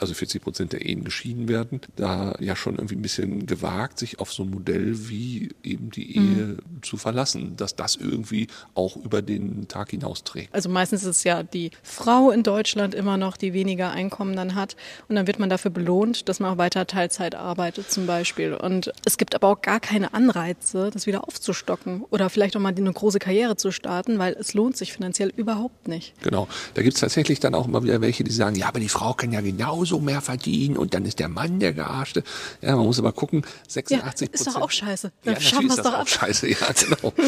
also 0.00 0.14
40 0.14 0.42
Prozent 0.42 0.72
der 0.72 0.84
Ehen 0.84 1.04
geschieden 1.04 1.48
werden, 1.48 1.80
da 1.96 2.34
ja 2.40 2.56
schon 2.56 2.76
irgendwie 2.76 2.96
ein 2.96 3.02
bisschen 3.02 3.46
gewagt, 3.46 3.98
sich 3.98 4.18
auf 4.18 4.32
so 4.32 4.42
ein 4.42 4.50
Modell 4.50 5.08
wie 5.08 5.54
eben 5.62 5.90
die 5.90 6.16
Ehe 6.16 6.22
mhm. 6.22 6.82
zu 6.82 6.96
verlassen, 6.96 7.56
dass 7.56 7.76
das 7.76 7.96
irgendwie 7.96 8.48
auch 8.74 8.96
über 8.96 9.22
den 9.22 9.68
Tag 9.68 9.90
hinaus 9.90 10.24
trägt. 10.24 10.54
Also 10.54 10.68
meistens 10.68 11.02
ist 11.02 11.18
es 11.18 11.24
ja 11.24 11.42
die 11.42 11.70
Frau 11.82 12.30
in 12.30 12.42
Deutschland 12.42 12.94
immer 12.94 13.16
noch, 13.16 13.36
die 13.36 13.52
weniger 13.52 13.90
Einkommen 13.90 14.36
dann 14.36 14.54
hat 14.54 14.76
und 15.08 15.16
dann 15.16 15.26
wird 15.26 15.38
man 15.38 15.50
dafür 15.50 15.70
belohnt, 15.70 16.28
dass 16.28 16.40
man 16.40 16.52
auch 16.52 16.58
weiter 16.58 16.86
Teilzeit 16.86 17.34
arbeitet 17.34 17.90
zum 17.90 18.06
Beispiel. 18.06 18.54
Und 18.54 18.92
es 19.04 19.18
gibt 19.18 19.34
aber 19.34 19.48
auch 19.48 19.62
gar 19.62 19.80
keine 19.80 20.14
Anreize, 20.14 20.90
das 20.92 21.06
wieder 21.06 21.26
aufzustocken 21.26 22.02
oder 22.10 22.30
vielleicht 22.30 22.56
auch 22.56 22.60
mal 22.60 22.74
eine 22.76 22.92
große 22.92 23.18
Karriere 23.18 23.56
zu 23.56 23.70
starten, 23.70 24.18
weil 24.18 24.34
es 24.34 24.54
lohnt 24.54 24.76
sich 24.76 24.92
finanziell 24.92 25.32
überhaupt 25.34 25.88
nicht. 25.88 26.14
Genau, 26.22 26.48
da 26.74 26.82
gibt 26.82 26.94
es 26.94 27.00
tatsächlich 27.00 27.40
dann 27.40 27.54
auch 27.54 27.66
immer 27.66 27.82
wieder 27.82 28.00
welche, 28.00 28.24
die 28.24 28.32
sagen, 28.32 28.56
ja, 28.56 28.68
aber 28.68 28.80
die 28.80 28.88
Frau 28.88 29.14
kann 29.14 29.32
ja 29.32 29.40
genauso 29.40 29.85
genauso 29.86 30.00
mehr 30.00 30.20
verdienen 30.20 30.76
und 30.76 30.94
dann 30.94 31.04
ist 31.04 31.18
der 31.18 31.28
Mann 31.28 31.60
der 31.60 31.72
Gearschte. 31.72 32.22
Ja, 32.60 32.76
man 32.76 32.86
muss 32.86 32.98
aber 32.98 33.12
gucken, 33.12 33.42
86 33.68 34.02
Prozent. 34.02 34.30
Ja, 34.30 34.34
ist 34.34 34.46
doch 34.46 34.62
auch 34.62 34.70
scheiße. 34.70 35.12
Dann 35.24 35.34
ja, 35.34 35.40
schaffen 35.40 35.68
wir 35.68 35.76
es 35.76 35.82
doch 35.82 35.92
ab. 35.92 36.08
scheiße, 36.08 36.48
ja, 36.48 36.56
genau. 36.78 37.12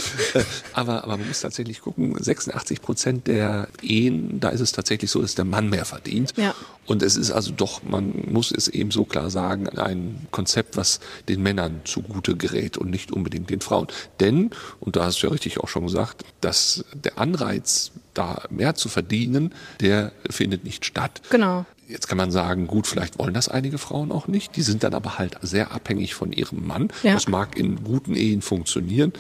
Aber, 0.73 1.05
aber 1.05 1.17
man 1.17 1.29
muss 1.29 1.41
tatsächlich 1.41 1.81
gucken, 1.81 2.17
86 2.19 2.81
Prozent 2.81 3.27
der 3.27 3.69
Ehen, 3.83 4.41
da 4.41 4.51
ist 4.51 4.61
es 4.61 4.73
tatsächlich 4.73 5.11
so, 5.11 5.21
dass 5.21 5.35
der 5.35 5.45
Mann 5.45 5.69
mehr 5.69 5.85
verdient. 5.85 6.35
Ja. 6.37 6.55
Und 6.87 7.03
es 7.03 7.17
ist 7.17 7.31
also 7.31 7.53
doch, 7.53 7.83
man 7.83 8.25
muss 8.31 8.53
es 8.53 8.69
eben 8.69 8.91
so 8.91 9.05
klar 9.05 9.31
sagen, 9.31 9.69
ein 9.69 10.27
Konzept, 10.31 10.77
was 10.77 11.01
den 11.29 11.43
Männern 11.43 11.81
zugute 11.85 12.37
gerät 12.37 12.77
und 12.79 12.91
nicht 12.91 13.13
unbedingt 13.13 13.51
den 13.51 13.61
Frauen. 13.61 13.89
Denn, 14.21 14.51
und 14.81 14.97
da 14.97 15.05
hast 15.05 15.23
du 15.23 15.27
ja 15.27 15.33
richtig 15.33 15.59
auch 15.59 15.69
schon 15.69 15.87
gesagt, 15.87 16.25
dass 16.41 16.85
der 16.95 17.19
Anreiz, 17.19 17.93
da 18.15 18.43
mehr 18.51 18.75
zu 18.75 18.89
verdienen, 18.89 19.55
der 19.81 20.13
findet 20.29 20.65
nicht 20.65 20.85
statt. 20.85 21.23
Genau. 21.31 21.67
Jetzt 21.89 22.07
kann 22.07 22.19
man 22.19 22.31
sagen, 22.31 22.67
gut, 22.67 22.87
vielleicht 22.87 23.19
wollen 23.19 23.33
das 23.33 23.49
einige 23.49 23.79
Frauen 23.79 24.13
auch 24.13 24.29
nicht. 24.29 24.57
Die 24.57 24.63
sind 24.63 24.83
dann 24.85 24.93
aber 24.93 25.19
halt 25.19 25.39
sehr 25.41 25.73
abhängig 25.73 26.15
von 26.15 26.33
ihrem 26.33 26.67
Mann. 26.67 26.89
Ja. 27.03 27.15
Das 27.15 27.29
mag 27.29 27.57
in 27.57 27.83
guten 27.83 28.15
Ehen 28.15 28.43
funktionieren. 28.43 29.13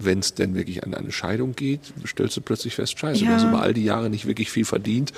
Wenn 0.00 0.18
es 0.18 0.34
denn 0.34 0.54
wirklich 0.54 0.84
an 0.84 0.94
eine 0.94 1.12
Scheidung 1.12 1.54
geht, 1.54 1.80
stellst 2.06 2.36
du 2.36 2.40
plötzlich 2.40 2.74
fest, 2.74 2.98
scheiße, 2.98 3.24
ja. 3.24 3.30
du 3.30 3.36
hast 3.36 3.44
über 3.44 3.62
all 3.62 3.74
die 3.74 3.84
Jahre 3.84 4.10
nicht 4.10 4.26
wirklich 4.26 4.50
viel 4.50 4.64
verdient 4.64 5.12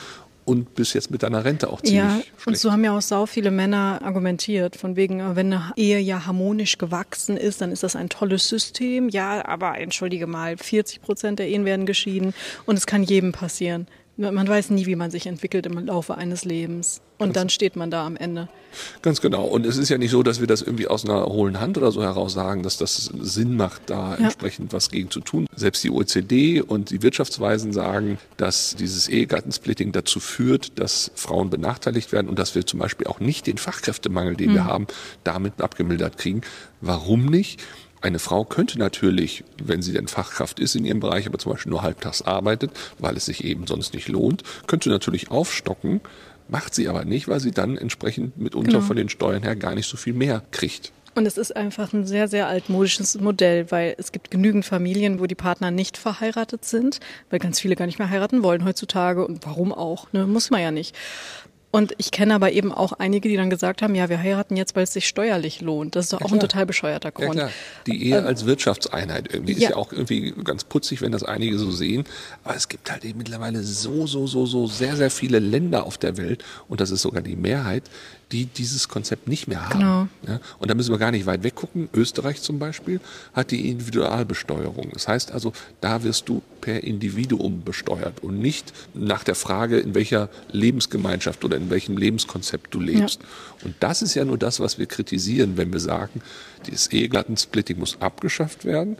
und 0.47 0.75
bist 0.75 0.95
jetzt 0.95 1.11
mit 1.11 1.23
deiner 1.23 1.45
Rente 1.45 1.69
auch 1.71 1.81
ziemlich 1.83 2.03
Ja, 2.03 2.13
schlecht. 2.15 2.47
und 2.47 2.57
so 2.59 2.73
haben 2.73 2.83
ja 2.83 2.97
auch 2.97 3.03
sau 3.03 3.27
viele 3.27 3.51
Männer 3.51 4.01
argumentiert, 4.03 4.77
von 4.77 4.97
wegen, 4.97 5.21
äh, 5.21 5.37
wenn 5.37 5.53
eine 5.53 5.73
Ehe 5.77 6.01
ja 6.01 6.27
harmonisch 6.27 6.79
gewachsen 6.79 7.37
ist, 7.37 7.61
dann 7.61 7.73
ist 7.73 7.83
das 7.83 7.95
ein 7.95 8.09
tolles 8.09 8.49
System. 8.49 9.09
Ja, 9.11 9.47
aber 9.47 9.79
entschuldige 9.79 10.27
mal, 10.27 10.57
40 10.57 11.03
Prozent 11.03 11.39
der 11.39 11.49
Ehen 11.49 11.65
werden 11.65 11.85
geschieden 11.87 12.35
und 12.67 12.77
es 12.77 12.87
kann 12.87 13.03
jedem 13.03 13.33
passieren. 13.33 13.87
Man 14.21 14.47
weiß 14.47 14.69
nie, 14.71 14.85
wie 14.85 14.97
man 14.97 15.11
sich 15.11 15.27
entwickelt 15.27 15.65
im 15.65 15.79
Laufe 15.87 16.15
eines 16.15 16.45
Lebens. 16.45 17.01
Und 17.17 17.29
Ganz 17.29 17.35
dann 17.35 17.49
steht 17.49 17.75
man 17.75 17.91
da 17.91 18.07
am 18.07 18.17
Ende. 18.17 18.49
Ganz 19.01 19.21
genau. 19.21 19.45
Und 19.45 19.65
es 19.65 19.79
ist 19.79 19.89
ja 19.89 19.97
nicht 19.97 20.11
so, 20.11 20.23
dass 20.23 20.41
wir 20.41 20.47
das 20.47 20.61
irgendwie 20.61 20.89
aus 20.89 21.05
einer 21.05 21.25
hohlen 21.25 21.59
Hand 21.59 21.79
oder 21.79 21.91
so 21.91 22.03
heraus 22.03 22.35
sagen, 22.35 22.63
dass 22.63 22.77
das 22.77 23.07
Sinn 23.07 23.57
macht, 23.57 23.89
da 23.89 24.17
ja. 24.17 24.25
entsprechend 24.25 24.75
was 24.75 24.91
gegen 24.91 25.11
zu 25.11 25.21
tun. 25.21 25.47
Selbst 25.57 25.83
die 25.85 25.91
OECD 25.91 26.61
und 26.61 26.91
die 26.91 27.03
Wirtschaftsweisen 27.03 27.73
sagen, 27.73 28.19
dass 28.37 28.77
dieses 28.77 29.09
Ehegattensplitting 29.09 29.93
dazu 29.93 30.21
führt, 30.21 30.79
dass 30.79 31.11
Frauen 31.15 31.49
benachteiligt 31.49 32.13
werden 32.13 32.29
und 32.29 32.39
dass 32.39 32.55
wir 32.55 32.67
zum 32.67 32.79
Beispiel 32.79 33.07
auch 33.07 33.21
nicht 33.21 33.47
den 33.47 33.57
Fachkräftemangel, 33.57 34.37
den 34.37 34.51
mhm. 34.51 34.55
wir 34.55 34.65
haben, 34.65 34.87
damit 35.25 35.61
abgemildert 35.61 36.19
kriegen. 36.19 36.43
Warum 36.83 37.27
nicht? 37.27 37.63
Eine 38.01 38.19
Frau 38.19 38.45
könnte 38.45 38.79
natürlich, 38.79 39.45
wenn 39.63 39.83
sie 39.83 39.93
denn 39.93 40.09
Fachkraft 40.09 40.59
ist 40.59 40.75
in 40.75 40.85
ihrem 40.85 41.01
Bereich, 41.01 41.27
aber 41.27 41.39
zum 41.39 41.53
Beispiel 41.53 41.71
nur 41.71 41.83
halbtags 41.83 42.23
arbeitet, 42.23 42.71
weil 42.99 43.17
es 43.17 43.27
sich 43.27 43.45
eben 43.45 43.67
sonst 43.67 43.93
nicht 43.93 44.09
lohnt, 44.09 44.43
könnte 44.67 44.89
natürlich 44.89 45.31
aufstocken, 45.31 46.01
macht 46.49 46.75
sie 46.75 46.89
aber 46.89 47.05
nicht, 47.05 47.29
weil 47.29 47.41
sie 47.41 47.51
dann 47.51 47.77
entsprechend 47.77 48.39
mitunter 48.39 48.73
genau. 48.73 48.85
von 48.85 48.97
den 48.97 49.09
Steuern 49.09 49.43
her 49.43 49.55
gar 49.55 49.75
nicht 49.75 49.89
so 49.89 49.97
viel 49.97 50.15
mehr 50.15 50.43
kriegt. 50.51 50.93
Und 51.15 51.27
es 51.27 51.37
ist 51.37 51.57
einfach 51.57 51.93
ein 51.93 52.07
sehr, 52.07 52.29
sehr 52.29 52.47
altmodisches 52.47 53.21
Modell, 53.21 53.71
weil 53.71 53.97
es 53.99 54.13
gibt 54.13 54.31
genügend 54.31 54.65
Familien, 54.65 55.19
wo 55.19 55.27
die 55.27 55.35
Partner 55.35 55.71
nicht 55.71 55.97
verheiratet 55.97 56.65
sind, 56.65 57.01
weil 57.31 57.41
ganz 57.41 57.59
viele 57.59 57.75
gar 57.75 57.87
nicht 57.87 57.99
mehr 57.99 58.11
heiraten 58.11 58.43
wollen 58.43 58.65
heutzutage 58.65 59.27
und 59.27 59.45
warum 59.45 59.73
auch, 59.73 60.13
ne? 60.13 60.27
muss 60.27 60.51
man 60.51 60.61
ja 60.61 60.71
nicht. 60.71 60.97
Und 61.73 61.95
ich 61.99 62.11
kenne 62.11 62.35
aber 62.35 62.51
eben 62.51 62.73
auch 62.73 62.93
einige, 62.95 63.29
die 63.29 63.37
dann 63.37 63.49
gesagt 63.49 63.81
haben, 63.81 63.95
ja, 63.95 64.09
wir 64.09 64.19
heiraten 64.19 64.57
jetzt, 64.57 64.75
weil 64.75 64.83
es 64.83 64.93
sich 64.93 65.07
steuerlich 65.07 65.61
lohnt. 65.61 65.95
Das 65.95 66.07
ist 66.07 66.13
doch 66.13 66.21
ja, 66.21 66.27
auch 66.27 66.33
ein 66.33 66.41
total 66.41 66.67
bescheuerter 66.67 67.13
Grund. 67.13 67.37
Ja, 67.37 67.43
klar. 67.43 67.51
Die 67.87 68.09
Ehe 68.09 68.19
ähm, 68.19 68.27
als 68.27 68.45
Wirtschaftseinheit 68.45 69.33
irgendwie 69.33 69.53
ja. 69.53 69.59
ist 69.59 69.71
ja 69.71 69.77
auch 69.77 69.93
irgendwie 69.93 70.35
ganz 70.43 70.65
putzig, 70.65 71.01
wenn 71.01 71.13
das 71.13 71.23
einige 71.23 71.59
so 71.59 71.71
sehen. 71.71 72.05
Aber 72.43 72.57
es 72.57 72.69
gibt 72.69 72.91
halt 72.91 73.05
eben 73.05 73.19
mittlerweile 73.19 73.63
so, 73.63 74.07
so, 74.09 74.27
so, 74.27 74.47
so 74.47 74.67
sehr, 74.67 74.97
sehr 74.97 75.11
viele 75.11 75.39
Länder 75.39 75.87
auf 75.87 75.97
der 75.97 76.17
Welt 76.17 76.45
und 76.69 76.81
das 76.81 76.91
ist 76.91 77.03
sogar 77.03 77.23
die 77.23 77.37
Mehrheit, 77.37 77.85
die 78.33 78.47
dieses 78.47 78.89
Konzept 78.89 79.29
nicht 79.29 79.49
mehr 79.49 79.69
haben. 79.69 79.79
Genau. 79.79 80.09
Ja, 80.27 80.41
und 80.59 80.71
da 80.71 80.75
müssen 80.75 80.93
wir 80.93 80.99
gar 80.99 81.11
nicht 81.11 81.27
weit 81.27 81.43
weggucken. 81.43 81.89
Österreich 81.95 82.43
zum 82.43 82.59
Beispiel 82.59 83.01
hat 83.33 83.51
die 83.51 83.69
Individualbesteuerung. 83.69 84.91
Das 84.93 85.09
heißt 85.09 85.33
also, 85.33 85.53
da 85.81 86.05
wirst 86.05 86.29
du 86.29 86.43
per 86.61 86.85
Individuum 86.85 87.63
besteuert 87.65 88.23
und 88.23 88.39
nicht 88.39 88.73
nach 88.95 89.25
der 89.25 89.35
Frage, 89.35 89.79
in 89.79 89.95
welcher 89.95 90.29
Lebensgemeinschaft 90.53 91.45
oder 91.45 91.57
in 91.57 91.71
welchem 91.71 91.97
Lebenskonzept 91.97 92.73
du 92.73 92.81
lebst. 92.81 93.21
Ja. 93.23 93.67
Und 93.67 93.75
das 93.81 94.03
ist 94.03 94.15
ja 94.15 94.25
nur 94.25 94.39
das, 94.39 94.61
was 94.61 94.79
wir 94.79 94.87
kritisieren, 94.87 95.57
wenn 95.57 95.73
wir 95.73 95.81
sagen, 95.81 96.23
dieses 96.67 96.89
Ehegattensplitting 96.89 97.79
muss 97.79 98.01
abgeschafft 98.01 98.65
werden 98.65 98.97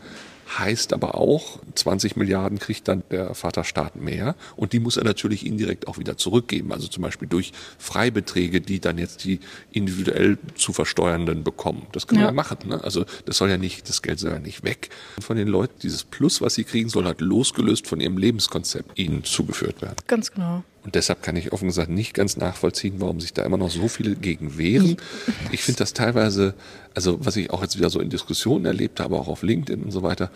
heißt 0.59 0.93
aber 0.93 1.15
auch, 1.15 1.59
20 1.75 2.17
Milliarden 2.17 2.59
kriegt 2.59 2.89
dann 2.89 3.03
der 3.11 3.35
Vaterstaat 3.35 3.97
mehr 3.97 4.35
und 4.57 4.73
die 4.73 4.81
muss 4.81 4.97
er 4.97 5.05
natürlich 5.05 5.47
indirekt 5.47 5.89
auch 5.89 5.99
wieder 5.99 6.17
zurückgeben, 6.17 6.73
also 6.73 6.89
zum 6.89 7.03
Beispiel 7.03 7.29
durch 7.29 7.53
Freibeträge, 7.79 8.61
die 8.61 8.81
dann 8.81 8.99
jetzt 8.99 9.25
die 9.25 9.41
individuell 9.71 10.39
zu 10.55 10.73
Versteuernden 10.73 11.45
bekommen. 11.45 11.87
Das 11.93 12.07
können 12.07 12.21
ja. 12.21 12.27
wir 12.27 12.31
ja 12.31 12.35
machen. 12.35 12.59
Ne? 12.67 12.83
Also 12.83 13.05
das 13.25 13.37
soll 13.37 13.51
ja 13.51 13.59
nicht, 13.59 13.89
das 13.89 14.03
Geld 14.03 14.19
soll 14.19 14.33
ja 14.33 14.39
nicht 14.39 14.65
weg 14.65 14.91
von 15.21 15.37
den 15.37 15.49
Leuten. 15.49 15.75
Dieses 15.83 16.05
Plus, 16.05 16.41
was 16.41 16.55
sie 16.55 16.65
kriegen, 16.65 16.89
soll 16.89 17.05
halt 17.05 17.21
losgelöst 17.21 17.87
von 17.87 18.01
ihrem 18.01 18.19
Lebenskonzept 18.19 18.99
ihnen 18.99 19.25
zugeführt 19.25 19.83
werden. 19.83 19.97
Ganz 20.07 20.33
genau. 20.33 20.65
Und 20.83 20.95
deshalb 20.95 21.23
kann 21.23 21.37
ich 21.37 21.53
offen 21.53 21.69
gesagt 21.69 21.91
nicht 21.91 22.15
ganz 22.15 22.37
nachvollziehen, 22.37 22.95
warum 22.99 23.21
sich 23.21 23.33
da 23.33 23.43
immer 23.43 23.59
noch 23.59 23.71
so 23.71 23.89
viele 23.89 24.17
gegen 24.17 24.57
wehren. 24.59 24.97
Ich 25.53 25.63
finde 25.63 25.79
das 25.79 25.93
teilweise, 25.93 26.55
also 26.95 27.25
was 27.25 27.37
ich 27.37 27.51
auch 27.51 27.63
jetzt 27.63 27.77
wieder 27.77 27.91
so 27.91 28.01
in 28.01 28.09
Diskussionen 28.09 28.65
erlebt 28.65 29.01
habe, 29.01 29.17
auch 29.17 29.29
auf 29.29 29.43
LinkedIn 29.43 29.83
und 29.83 29.91
so 29.91 30.03
weiter, 30.03 30.31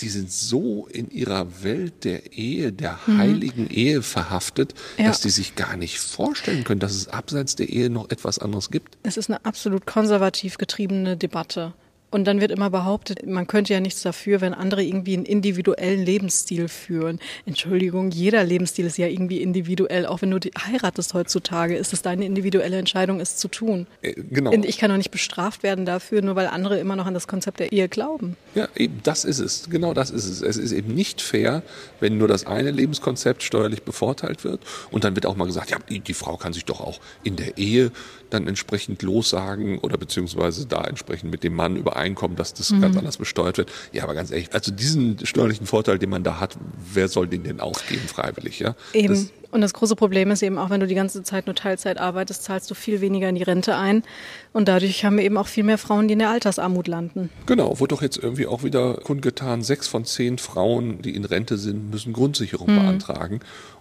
die 0.00 0.08
sind 0.08 0.30
so 0.30 0.86
in 0.86 1.10
ihrer 1.10 1.62
Welt 1.62 2.04
der 2.04 2.32
Ehe, 2.32 2.72
der 2.72 2.98
mhm. 3.06 3.18
heiligen 3.18 3.68
Ehe 3.68 4.02
verhaftet, 4.02 4.74
ja. 4.98 5.06
dass 5.06 5.20
die 5.20 5.30
sich 5.30 5.56
gar 5.56 5.76
nicht 5.76 5.98
vorstellen 5.98 6.64
können, 6.64 6.80
dass 6.80 6.94
es 6.94 7.08
abseits 7.08 7.56
der 7.56 7.68
Ehe 7.68 7.90
noch 7.90 8.10
etwas 8.10 8.38
anderes 8.38 8.70
gibt. 8.70 8.96
Es 9.02 9.16
ist 9.16 9.30
eine 9.30 9.44
absolut 9.44 9.86
konservativ 9.86 10.58
getriebene 10.58 11.16
Debatte. 11.16 11.74
Und 12.10 12.24
dann 12.24 12.40
wird 12.40 12.50
immer 12.50 12.70
behauptet, 12.70 13.24
man 13.26 13.46
könnte 13.46 13.72
ja 13.72 13.80
nichts 13.80 14.02
dafür, 14.02 14.40
wenn 14.40 14.52
andere 14.52 14.82
irgendwie 14.82 15.14
einen 15.14 15.24
individuellen 15.24 16.04
Lebensstil 16.04 16.68
führen. 16.68 17.20
Entschuldigung, 17.46 18.10
jeder 18.10 18.42
Lebensstil 18.42 18.86
ist 18.86 18.98
ja 18.98 19.06
irgendwie 19.06 19.40
individuell. 19.40 20.06
Auch 20.06 20.20
wenn 20.22 20.30
du 20.30 20.38
heiratest 20.38 21.14
heutzutage, 21.14 21.76
ist 21.76 21.92
es 21.92 22.02
deine 22.02 22.24
individuelle 22.24 22.78
Entscheidung, 22.78 23.20
es 23.20 23.36
zu 23.36 23.48
tun. 23.48 23.86
Äh, 24.02 24.14
genau. 24.14 24.50
Und 24.50 24.64
ich 24.64 24.78
kann 24.78 24.90
doch 24.90 24.96
nicht 24.96 25.12
bestraft 25.12 25.62
werden 25.62 25.86
dafür, 25.86 26.22
nur 26.22 26.34
weil 26.34 26.48
andere 26.48 26.78
immer 26.80 26.96
noch 26.96 27.06
an 27.06 27.14
das 27.14 27.28
Konzept 27.28 27.60
der 27.60 27.72
Ehe 27.72 27.88
glauben. 27.88 28.36
Ja, 28.54 28.68
eben, 28.74 29.00
das 29.04 29.24
ist 29.24 29.38
es. 29.38 29.70
Genau 29.70 29.94
das 29.94 30.10
ist 30.10 30.26
es. 30.26 30.42
Es 30.42 30.56
ist 30.56 30.72
eben 30.72 30.94
nicht 30.94 31.20
fair, 31.22 31.62
wenn 32.00 32.18
nur 32.18 32.26
das 32.26 32.44
eine 32.44 32.72
Lebenskonzept 32.72 33.44
steuerlich 33.44 33.82
bevorteilt 33.82 34.42
wird. 34.42 34.60
Und 34.90 35.04
dann 35.04 35.14
wird 35.14 35.26
auch 35.26 35.36
mal 35.36 35.46
gesagt, 35.46 35.70
ja, 35.70 35.78
die, 35.88 36.00
die 36.00 36.14
Frau 36.14 36.36
kann 36.36 36.52
sich 36.52 36.64
doch 36.64 36.80
auch 36.80 37.00
in 37.22 37.36
der 37.36 37.56
Ehe 37.56 37.92
dann 38.30 38.46
entsprechend 38.46 39.02
lossagen 39.02 39.78
oder 39.78 39.96
beziehungsweise 39.96 40.66
da 40.66 40.84
entsprechend 40.84 41.30
mit 41.30 41.44
dem 41.44 41.54
Mann 41.54 41.76
übereinkommen, 41.76 42.36
dass 42.36 42.54
das 42.54 42.70
mhm. 42.70 42.80
ganz 42.80 42.96
anders 42.96 43.16
besteuert 43.16 43.58
wird. 43.58 43.70
Ja, 43.92 44.04
aber 44.04 44.14
ganz 44.14 44.30
ehrlich, 44.30 44.52
also 44.52 44.72
diesen 44.72 45.24
steuerlichen 45.24 45.66
Vorteil, 45.66 45.98
den 45.98 46.10
man 46.10 46.22
da 46.22 46.40
hat, 46.40 46.56
wer 46.92 47.08
soll 47.08 47.26
den 47.26 47.44
denn 47.44 47.60
ausgeben 47.60 48.06
freiwillig? 48.06 48.58
Ja? 48.60 48.74
Eben. 48.92 49.08
Das, 49.08 49.32
und 49.50 49.62
das 49.62 49.74
große 49.74 49.96
Problem 49.96 50.30
ist 50.30 50.42
eben 50.42 50.58
auch, 50.58 50.70
wenn 50.70 50.80
du 50.80 50.86
die 50.86 50.94
ganze 50.94 51.22
Zeit 51.22 51.46
nur 51.46 51.56
Teilzeit 51.56 51.98
arbeitest, 51.98 52.44
zahlst 52.44 52.70
du 52.70 52.74
viel 52.74 53.00
weniger 53.00 53.28
in 53.28 53.34
die 53.34 53.42
Rente 53.42 53.76
ein. 53.76 54.04
Und 54.52 54.68
dadurch 54.68 55.04
haben 55.04 55.16
wir 55.16 55.24
eben 55.24 55.36
auch 55.36 55.48
viel 55.48 55.64
mehr 55.64 55.78
Frauen, 55.78 56.06
die 56.06 56.12
in 56.12 56.20
der 56.20 56.30
Altersarmut 56.30 56.86
landen. 56.86 57.30
Genau, 57.46 57.80
wurde 57.80 57.94
doch 57.94 58.02
jetzt 58.02 58.16
irgendwie 58.16 58.46
auch 58.46 58.62
wieder 58.62 58.94
kundgetan, 58.94 59.62
sechs 59.62 59.88
von 59.88 60.04
zehn 60.04 60.38
Frauen, 60.38 61.02
die 61.02 61.16
in 61.16 61.24
Rente 61.24 61.58
sind, 61.58 61.90
müssen 61.90 62.12
Grundsicherung 62.12 62.70
mhm. 62.70 62.76
beantragen. 62.76 63.40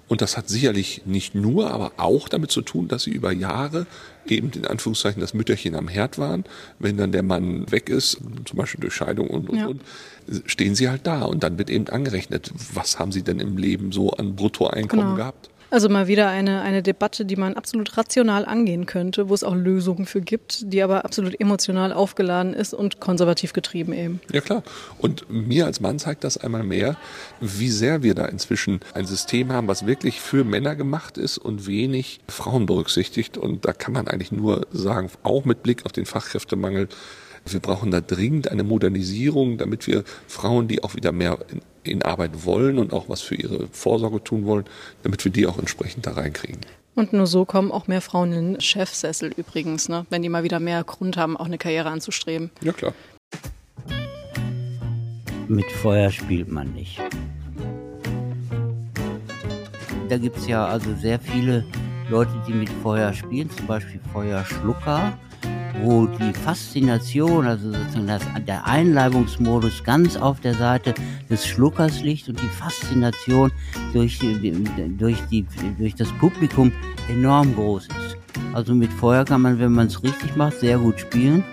Und 0.09 0.21
das 0.21 0.35
hat 0.37 0.49
sicherlich 0.49 1.03
nicht 1.05 1.35
nur, 1.35 1.71
aber 1.71 1.93
auch 1.97 2.27
damit 2.29 2.49
zu 2.49 2.61
tun, 2.61 2.87
dass 2.87 3.03
sie 3.03 3.11
über 3.11 3.31
Jahre 3.31 3.85
eben 4.25 4.49
in 4.51 4.65
Anführungszeichen 4.65 5.21
das 5.21 5.35
Mütterchen 5.35 5.75
am 5.75 5.87
Herd 5.87 6.17
waren. 6.17 6.45
Wenn 6.79 6.97
dann 6.97 7.11
der 7.11 7.21
Mann 7.21 7.71
weg 7.71 7.89
ist, 7.89 8.17
zum 8.45 8.57
Beispiel 8.57 8.81
durch 8.81 8.95
Scheidung 8.95 9.27
und, 9.27 9.49
und, 9.49 9.57
ja. 9.57 9.67
und, 9.67 9.81
stehen 10.45 10.73
sie 10.73 10.89
halt 10.89 11.05
da. 11.05 11.21
Und 11.21 11.43
dann 11.43 11.59
wird 11.59 11.69
eben 11.69 11.87
angerechnet, 11.87 12.51
was 12.73 12.97
haben 12.97 13.11
sie 13.11 13.21
denn 13.21 13.39
im 13.39 13.57
Leben 13.57 13.91
so 13.91 14.09
an 14.11 14.35
Bruttoeinkommen 14.35 15.05
genau. 15.05 15.15
gehabt. 15.15 15.49
Also 15.71 15.87
mal 15.87 16.07
wieder 16.07 16.29
eine, 16.29 16.61
eine 16.61 16.81
Debatte, 16.81 17.25
die 17.25 17.35
man 17.35 17.53
absolut 17.53 17.95
rational 17.95 18.45
angehen 18.45 18.85
könnte, 18.87 19.29
wo 19.29 19.33
es 19.33 19.43
auch 19.43 19.55
Lösungen 19.55 20.05
für 20.05 20.21
gibt, 20.21 20.73
die 20.73 20.81
aber 20.81 21.05
absolut 21.05 21.39
emotional 21.39 21.93
aufgeladen 21.93 22.53
ist 22.53 22.73
und 22.73 22.99
konservativ 22.99 23.53
getrieben 23.53 23.93
eben. 23.93 24.19
Ja 24.31 24.41
klar. 24.41 24.63
Und 24.97 25.29
mir 25.29 25.65
als 25.65 25.79
Mann 25.79 25.99
zeigt 25.99 26.23
das 26.23 26.37
einmal 26.37 26.63
mehr, 26.63 26.97
wie 27.39 27.69
sehr 27.69 28.01
wir 28.01 28.15
da 28.15 28.25
inzwischen 28.25 28.79
ein 28.93 29.05
System 29.05 29.51
haben, 29.51 29.67
was 29.67 29.85
wirklich 29.85 30.21
für 30.21 30.43
Männer 30.43 30.75
gemacht 30.75 31.17
ist 31.17 31.37
und 31.37 31.67
wenig 31.67 32.19
Frauen 32.27 32.65
berücksichtigt. 32.65 33.37
Und 33.37 33.65
da 33.65 33.73
kann 33.73 33.93
man 33.93 34.07
eigentlich 34.07 34.31
nur 34.31 34.65
sagen, 34.71 35.11
auch 35.21 35.45
mit 35.45 35.61
Blick 35.61 35.85
auf 35.85 35.91
den 35.91 36.05
Fachkräftemangel, 36.05 36.87
wir 37.45 37.59
brauchen 37.59 37.91
da 37.91 38.01
dringend 38.01 38.51
eine 38.51 38.63
Modernisierung, 38.63 39.57
damit 39.57 39.87
wir 39.87 40.03
Frauen, 40.27 40.67
die 40.67 40.83
auch 40.83 40.95
wieder 40.95 41.11
mehr 41.11 41.39
in, 41.51 41.61
in 41.83 42.01
Arbeit 42.03 42.45
wollen 42.45 42.77
und 42.77 42.93
auch 42.93 43.09
was 43.09 43.21
für 43.21 43.35
ihre 43.35 43.67
Vorsorge 43.71 44.23
tun 44.23 44.45
wollen, 44.45 44.65
damit 45.03 45.23
wir 45.23 45.31
die 45.31 45.47
auch 45.47 45.57
entsprechend 45.57 46.05
da 46.05 46.11
reinkriegen. 46.11 46.61
Und 46.95 47.13
nur 47.13 47.27
so 47.27 47.45
kommen 47.45 47.71
auch 47.71 47.87
mehr 47.87 48.01
Frauen 48.01 48.33
in 48.33 48.53
den 48.53 48.61
Chefsessel 48.61 49.31
übrigens, 49.37 49.87
ne? 49.87 50.05
wenn 50.09 50.21
die 50.21 50.29
mal 50.29 50.43
wieder 50.43 50.59
mehr 50.59 50.83
Grund 50.83 51.17
haben, 51.17 51.37
auch 51.37 51.45
eine 51.45 51.57
Karriere 51.57 51.89
anzustreben. 51.89 52.49
Ja, 52.61 52.73
klar. 52.73 52.93
Mit 55.47 55.71
Feuer 55.71 56.11
spielt 56.11 56.49
man 56.49 56.73
nicht. 56.73 57.01
Da 60.09 60.17
gibt 60.17 60.37
es 60.37 60.47
ja 60.47 60.65
also 60.65 60.93
sehr 60.95 61.19
viele 61.19 61.65
Leute, 62.09 62.31
die 62.47 62.53
mit 62.53 62.69
Feuer 62.83 63.13
spielen, 63.13 63.49
zum 63.51 63.67
Beispiel 63.67 63.99
Feuerschlucker 64.11 65.17
wo 65.83 66.07
die 66.07 66.33
Faszination, 66.33 67.45
also 67.45 67.71
sozusagen 67.71 68.07
das, 68.07 68.23
der 68.47 68.65
Einleibungsmodus 68.65 69.83
ganz 69.83 70.17
auf 70.17 70.39
der 70.39 70.53
Seite 70.53 70.93
des 71.29 71.45
Schluckers 71.45 72.01
liegt 72.01 72.27
und 72.29 72.41
die 72.41 72.47
Faszination 72.47 73.51
durch, 73.93 74.19
durch, 74.19 75.19
die, 75.31 75.45
durch 75.77 75.95
das 75.95 76.11
Publikum 76.19 76.71
enorm 77.09 77.55
groß 77.55 77.87
ist. 77.87 78.17
Also 78.53 78.73
mit 78.75 78.91
Feuer 78.91 79.25
kann 79.25 79.41
man, 79.41 79.59
wenn 79.59 79.71
man 79.71 79.87
es 79.87 80.03
richtig 80.03 80.35
macht, 80.35 80.59
sehr 80.59 80.77
gut 80.77 80.99
spielen. 80.99 81.43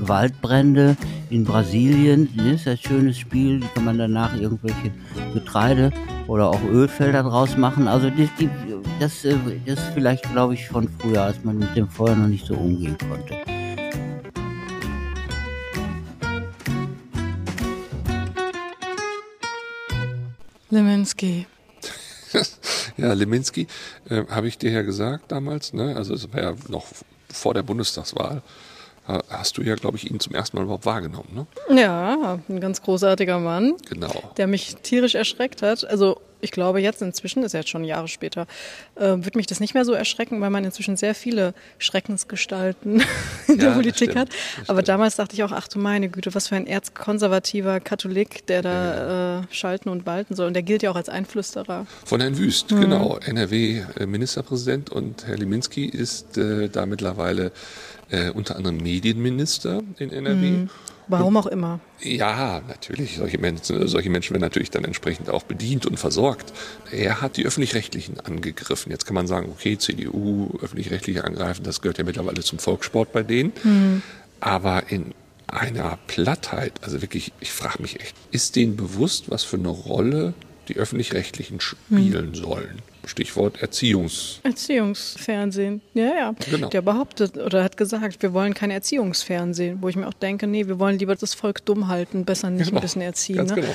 Waldbrände 0.00 0.96
in 1.30 1.44
Brasilien, 1.44 2.28
das 2.36 2.46
ist 2.46 2.68
ein 2.68 2.76
schönes 2.76 3.18
Spiel, 3.18 3.60
die 3.60 3.66
kann 3.68 3.84
man 3.84 3.98
danach 3.98 4.34
irgendwelche 4.38 4.90
Getreide 5.32 5.92
oder 6.26 6.48
auch 6.48 6.62
Ölfelder 6.70 7.22
draus 7.22 7.56
machen. 7.56 7.88
Also 7.88 8.10
die, 8.10 8.28
das, 9.00 9.24
äh, 9.24 9.36
das 9.66 9.78
ist 9.78 9.90
vielleicht, 9.94 10.30
glaube 10.32 10.54
ich, 10.54 10.68
von 10.68 10.88
früher, 10.98 11.22
als 11.22 11.42
man 11.44 11.58
mit 11.58 11.74
dem 11.76 11.88
Feuer 11.88 12.14
noch 12.14 12.28
nicht 12.28 12.46
so 12.46 12.54
umgehen 12.54 12.96
konnte. 13.08 13.51
Leminski. 20.72 21.46
ja, 22.96 23.12
Leminski, 23.12 23.66
äh, 24.08 24.24
habe 24.30 24.48
ich 24.48 24.56
dir 24.56 24.70
ja 24.70 24.80
gesagt 24.80 25.30
damals, 25.30 25.74
ne? 25.74 25.94
also 25.96 26.14
es 26.14 26.32
war 26.32 26.42
ja 26.42 26.54
noch 26.68 26.86
vor 27.30 27.52
der 27.52 27.62
Bundestagswahl, 27.62 28.42
hast 29.28 29.58
du 29.58 29.62
ja, 29.62 29.74
glaube 29.74 29.98
ich, 29.98 30.10
ihn 30.10 30.18
zum 30.18 30.34
ersten 30.34 30.56
Mal 30.56 30.62
überhaupt 30.62 30.86
wahrgenommen. 30.86 31.46
Ne? 31.68 31.80
Ja, 31.80 32.38
ein 32.48 32.60
ganz 32.60 32.80
großartiger 32.80 33.38
Mann. 33.38 33.74
Genau. 33.88 34.32
Der 34.36 34.46
mich 34.46 34.76
tierisch 34.76 35.14
erschreckt 35.14 35.60
hat. 35.60 35.84
Also 35.84 36.20
ich 36.42 36.50
glaube 36.50 36.80
jetzt 36.80 37.00
inzwischen, 37.00 37.42
ist 37.44 37.52
jetzt 37.52 37.70
schon 37.70 37.84
Jahre 37.84 38.08
später, 38.08 38.46
äh, 38.96 39.14
wird 39.16 39.36
mich 39.36 39.46
das 39.46 39.60
nicht 39.60 39.74
mehr 39.74 39.84
so 39.84 39.92
erschrecken, 39.92 40.40
weil 40.40 40.50
man 40.50 40.64
inzwischen 40.64 40.96
sehr 40.96 41.14
viele 41.14 41.54
Schreckensgestalten 41.78 43.02
in 43.48 43.54
ja, 43.54 43.54
der 43.56 43.70
Politik 43.70 44.10
stimmt, 44.10 44.16
hat. 44.16 44.28
Aber 44.66 44.82
damals 44.82 45.16
dachte 45.16 45.34
ich 45.34 45.44
auch, 45.44 45.52
ach 45.52 45.68
du 45.68 45.78
meine 45.78 46.08
Güte, 46.08 46.34
was 46.34 46.48
für 46.48 46.56
ein 46.56 46.66
erzkonservativer 46.66 47.80
Katholik, 47.80 48.46
der 48.46 48.62
da 48.62 48.70
ja. 48.72 49.40
äh, 49.40 49.42
schalten 49.50 49.88
und 49.88 50.04
walten 50.04 50.34
soll. 50.34 50.48
Und 50.48 50.54
der 50.54 50.62
gilt 50.62 50.82
ja 50.82 50.90
auch 50.90 50.96
als 50.96 51.08
Einflüsterer. 51.08 51.86
Von 52.04 52.20
Herrn 52.20 52.36
Wüst, 52.36 52.72
mhm. 52.72 52.80
genau, 52.80 53.18
NRW-Ministerpräsident. 53.24 54.90
Und 54.90 55.26
Herr 55.26 55.36
Liminski 55.36 55.86
ist 55.86 56.36
äh, 56.36 56.68
da 56.68 56.86
mittlerweile 56.86 57.52
äh, 58.10 58.30
unter 58.30 58.56
anderem 58.56 58.78
Medienminister 58.78 59.82
in 59.98 60.10
NRW. 60.10 60.50
Mhm. 60.50 60.70
Warum 61.20 61.36
auch 61.36 61.46
immer. 61.46 61.80
Ja, 62.00 62.62
natürlich. 62.68 63.16
Solche 63.16 63.38
Menschen, 63.38 63.86
solche 63.88 64.10
Menschen 64.10 64.34
werden 64.34 64.42
natürlich 64.42 64.70
dann 64.70 64.84
entsprechend 64.84 65.30
auch 65.30 65.44
bedient 65.44 65.86
und 65.86 65.98
versorgt. 65.98 66.52
Er 66.90 67.20
hat 67.20 67.36
die 67.36 67.46
Öffentlich-Rechtlichen 67.46 68.20
angegriffen. 68.20 68.90
Jetzt 68.90 69.06
kann 69.06 69.14
man 69.14 69.26
sagen, 69.26 69.48
okay, 69.50 69.78
CDU, 69.78 70.58
Öffentlich-Rechtliche 70.60 71.24
angreifen, 71.24 71.62
das 71.64 71.80
gehört 71.80 71.98
ja 71.98 72.04
mittlerweile 72.04 72.42
zum 72.42 72.58
Volkssport 72.58 73.12
bei 73.12 73.22
denen. 73.22 73.52
Mhm. 73.62 74.02
Aber 74.40 74.90
in 74.90 75.14
einer 75.46 75.98
Plattheit, 76.06 76.72
also 76.82 77.02
wirklich, 77.02 77.32
ich 77.40 77.52
frage 77.52 77.82
mich 77.82 78.00
echt, 78.00 78.16
ist 78.30 78.56
denen 78.56 78.76
bewusst, 78.76 79.30
was 79.30 79.44
für 79.44 79.56
eine 79.56 79.68
Rolle 79.68 80.34
die 80.68 80.76
öffentlich-rechtlichen 80.76 81.60
spielen 81.60 82.30
mhm. 82.30 82.34
sollen. 82.34 82.82
Stichwort 83.04 83.60
Erziehungs. 83.60 84.40
Erziehungsfernsehen. 84.42 85.80
Ja, 85.94 86.04
ja. 86.04 86.34
Genau. 86.50 86.68
Der 86.68 86.82
behauptet 86.82 87.36
oder 87.36 87.64
hat 87.64 87.76
gesagt, 87.76 88.22
wir 88.22 88.32
wollen 88.32 88.54
kein 88.54 88.70
Erziehungsfernsehen, 88.70 89.78
wo 89.80 89.88
ich 89.88 89.96
mir 89.96 90.06
auch 90.06 90.14
denke, 90.14 90.46
nee, 90.46 90.66
wir 90.66 90.78
wollen 90.78 90.98
lieber 90.98 91.16
das 91.16 91.34
Volk 91.34 91.64
dumm 91.64 91.88
halten, 91.88 92.24
besser 92.24 92.50
nicht 92.50 92.66
genau. 92.66 92.78
ein 92.78 92.82
bisschen 92.82 93.02
erziehen. 93.02 93.36
Ganz 93.36 93.50
ne? 93.50 93.56
genau 93.62 93.74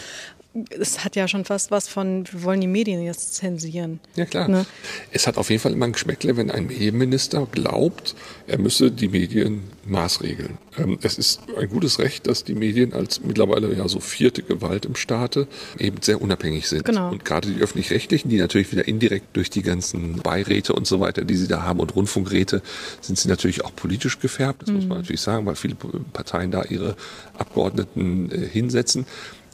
es 0.70 1.04
hat 1.04 1.16
ja 1.16 1.28
schon 1.28 1.46
fast 1.46 1.72
was 1.72 1.88
von, 1.88 2.26
wir 2.32 2.44
wollen 2.44 2.62
die 2.62 2.68
Medien 2.68 3.04
jetzt 3.04 3.36
zensieren. 3.36 4.00
Ja 4.16 4.26
klar. 4.26 4.48
Ne? 4.48 4.66
Es 5.12 5.28
hat 5.28 5.38
auf 5.38 5.50
jeden 5.50 5.62
Fall 5.62 5.74
immer 5.74 5.86
ein 5.86 5.92
Geschmäckle, 5.92 6.38
wenn 6.38 6.52
ein 6.52 6.68
Medienminister 6.68 7.48
glaubt, 7.52 8.16
er 8.48 8.58
müsse 8.58 8.92
die 8.92 9.08
Medien 9.08 9.64
maßregeln. 9.86 10.58
Ähm, 10.78 11.00
es 11.02 11.18
ist 11.18 11.42
ein 11.58 11.70
gutes 11.70 12.00
Recht, 12.00 12.28
dass 12.28 12.44
die 12.44 12.56
Medien 12.56 12.94
als 12.94 13.22
mittlerweile 13.22 13.74
ja 13.74 13.88
so 13.88 14.00
vierte 14.00 14.44
Gewalt 14.44 14.86
im 14.86 14.96
Staate 14.96 15.48
eben 15.78 16.02
sehr 16.02 16.22
unabhängig 16.22 16.68
sind. 16.68 16.86
Genau. 16.86 17.12
Und 17.12 17.26
gerade 17.26 17.50
die 17.50 17.62
öffentlich-rechtlichen, 17.62 18.30
die 18.30 18.38
natürlich 18.38 18.72
wieder 18.72 18.88
indirekt 18.88 19.17
durch 19.34 19.50
die 19.50 19.62
ganzen 19.62 20.18
Beiräte 20.18 20.74
und 20.74 20.88
so 20.88 21.00
weiter, 21.00 21.24
die 21.24 21.36
sie 21.36 21.48
da 21.48 21.64
haben 21.64 21.80
und 21.80 21.96
Rundfunkräte, 21.96 22.62
sind 23.02 23.18
sie 23.18 23.30
natürlich 23.30 23.64
auch 23.66 23.76
politisch 23.76 24.20
gefärbt. 24.20 24.64
Das 24.64 24.70
mhm. 24.70 24.76
muss 24.76 24.86
man 24.86 24.98
natürlich 25.00 25.22
sagen, 25.22 25.46
weil 25.46 25.56
viele 25.56 25.76
Parteien 26.14 26.52
da 26.52 26.64
ihre 26.64 26.96
Abgeordneten 27.38 28.32
äh, 28.32 28.48
hinsetzen. 28.48 29.06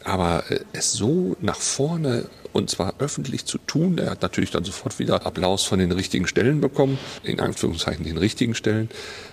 Aber 0.04 0.44
äh, 0.50 0.60
es 0.74 0.94
so 0.94 1.36
nach 1.42 1.58
vorne 1.58 2.26
und 2.54 2.70
zwar 2.70 2.96
öffentlich 3.00 3.46
zu 3.46 3.58
tun, 3.58 3.98
er 3.98 4.12
hat 4.12 4.22
natürlich 4.22 4.52
dann 4.52 4.64
sofort 4.64 5.00
wieder 5.00 5.26
Applaus 5.26 5.64
von 5.64 5.80
den 5.80 5.92
richtigen 5.92 6.28
Stellen 6.28 6.62
bekommen, 6.62 6.98
in 7.24 7.40
Anführungszeichen 7.40 8.06
den 8.06 8.18
richtigen 8.18 8.56
Stellen. 8.56 8.90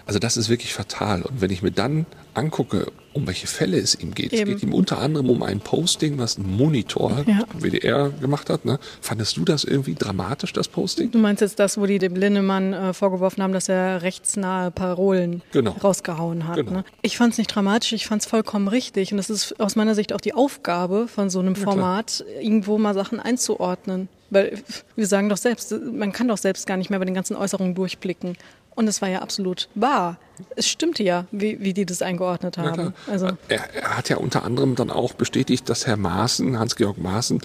Also 0.06 0.18
das 0.18 0.36
ist 0.36 0.48
wirklich 0.48 0.74
fatal. 0.74 1.22
Und 1.22 1.40
wenn 1.40 1.50
ich 1.50 1.62
mir 1.62 1.70
dann 1.70 2.06
angucke, 2.34 2.86
um 3.12 3.26
welche 3.26 3.46
Fälle 3.46 3.78
es 3.78 3.94
ihm 3.96 4.14
geht. 4.14 4.32
Eben. 4.32 4.52
Es 4.52 4.60
geht 4.60 4.68
ihm 4.68 4.74
unter 4.74 4.98
anderem 4.98 5.30
um 5.30 5.42
ein 5.42 5.60
Posting, 5.60 6.18
was 6.18 6.38
ein 6.38 6.48
Monitor, 6.48 7.24
ja. 7.26 7.44
WDR, 7.58 8.10
gemacht 8.10 8.48
hat. 8.50 8.64
Ne? 8.64 8.78
Fandest 9.00 9.36
du 9.36 9.44
das 9.44 9.64
irgendwie 9.64 9.94
dramatisch, 9.94 10.52
das 10.52 10.68
Posting? 10.68 11.10
Du 11.10 11.18
meinst 11.18 11.40
jetzt 11.40 11.58
das, 11.58 11.76
wo 11.78 11.86
die 11.86 11.98
dem 11.98 12.14
Linnemann 12.14 12.72
äh, 12.72 12.92
vorgeworfen 12.92 13.42
haben, 13.42 13.52
dass 13.52 13.68
er 13.68 14.02
rechtsnahe 14.02 14.70
Parolen 14.70 15.42
genau. 15.52 15.72
rausgehauen 15.82 16.46
hat. 16.46 16.56
Genau. 16.56 16.70
Ne? 16.70 16.84
Ich 17.02 17.16
fand 17.16 17.32
es 17.32 17.38
nicht 17.38 17.52
dramatisch, 17.52 17.92
ich 17.92 18.06
fand 18.06 18.22
es 18.22 18.28
vollkommen 18.28 18.68
richtig. 18.68 19.12
Und 19.12 19.18
das 19.18 19.28
ist 19.28 19.58
aus 19.58 19.74
meiner 19.74 19.94
Sicht 19.94 20.12
auch 20.12 20.20
die 20.20 20.34
Aufgabe 20.34 21.08
von 21.08 21.30
so 21.30 21.40
einem 21.40 21.56
Format, 21.56 22.24
irgendwo 22.40 22.78
mal 22.78 22.94
Sachen 22.94 23.09
einzuordnen. 23.18 24.08
Weil 24.30 24.62
wir 24.94 25.06
sagen 25.06 25.28
doch 25.28 25.36
selbst, 25.36 25.72
man 25.72 26.12
kann 26.12 26.28
doch 26.28 26.38
selbst 26.38 26.66
gar 26.66 26.76
nicht 26.76 26.90
mehr 26.90 27.00
bei 27.00 27.04
den 27.04 27.14
ganzen 27.14 27.34
Äußerungen 27.34 27.74
durchblicken. 27.74 28.36
Und 28.74 28.88
es 28.88 29.02
war 29.02 29.08
ja 29.08 29.20
absolut 29.20 29.68
wahr 29.74 30.18
es 30.56 30.68
stimmte 30.68 31.02
ja, 31.02 31.26
wie, 31.30 31.60
wie 31.60 31.72
die 31.72 31.86
das 31.86 32.02
eingeordnet 32.02 32.58
haben. 32.58 32.94
Also 33.06 33.28
er, 33.48 33.74
er, 33.74 33.96
hat 33.96 34.08
ja 34.08 34.16
unter 34.16 34.44
anderem 34.44 34.74
dann 34.74 34.90
auch 34.90 35.12
bestätigt, 35.12 35.68
dass 35.68 35.86
Herr 35.86 35.96
Maaßen, 35.96 36.58
Hans-Georg 36.58 36.98
Maaßen, 36.98 37.40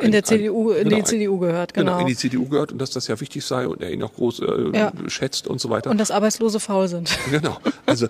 in 0.00 0.12
der 0.12 0.24
CDU, 0.24 0.70
ein, 0.70 0.78
in 0.78 0.84
genau, 0.84 0.96
die 0.96 1.04
CDU 1.04 1.38
gehört, 1.38 1.74
genau. 1.74 1.92
genau. 1.92 2.00
in 2.02 2.06
die 2.06 2.16
CDU 2.16 2.48
gehört 2.48 2.72
und 2.72 2.78
dass 2.78 2.90
das 2.90 3.08
ja 3.08 3.20
wichtig 3.20 3.44
sei 3.44 3.66
und 3.66 3.82
er 3.82 3.90
ihn 3.90 4.02
auch 4.02 4.14
groß 4.14 4.40
äh, 4.40 4.76
ja. 4.76 4.92
schätzt 5.08 5.46
und 5.46 5.60
so 5.60 5.70
weiter. 5.70 5.90
Und 5.90 5.98
dass 5.98 6.10
Arbeitslose 6.10 6.60
faul 6.60 6.88
sind. 6.88 7.16
Genau. 7.30 7.58
Also 7.84 8.06
äh, 8.06 8.08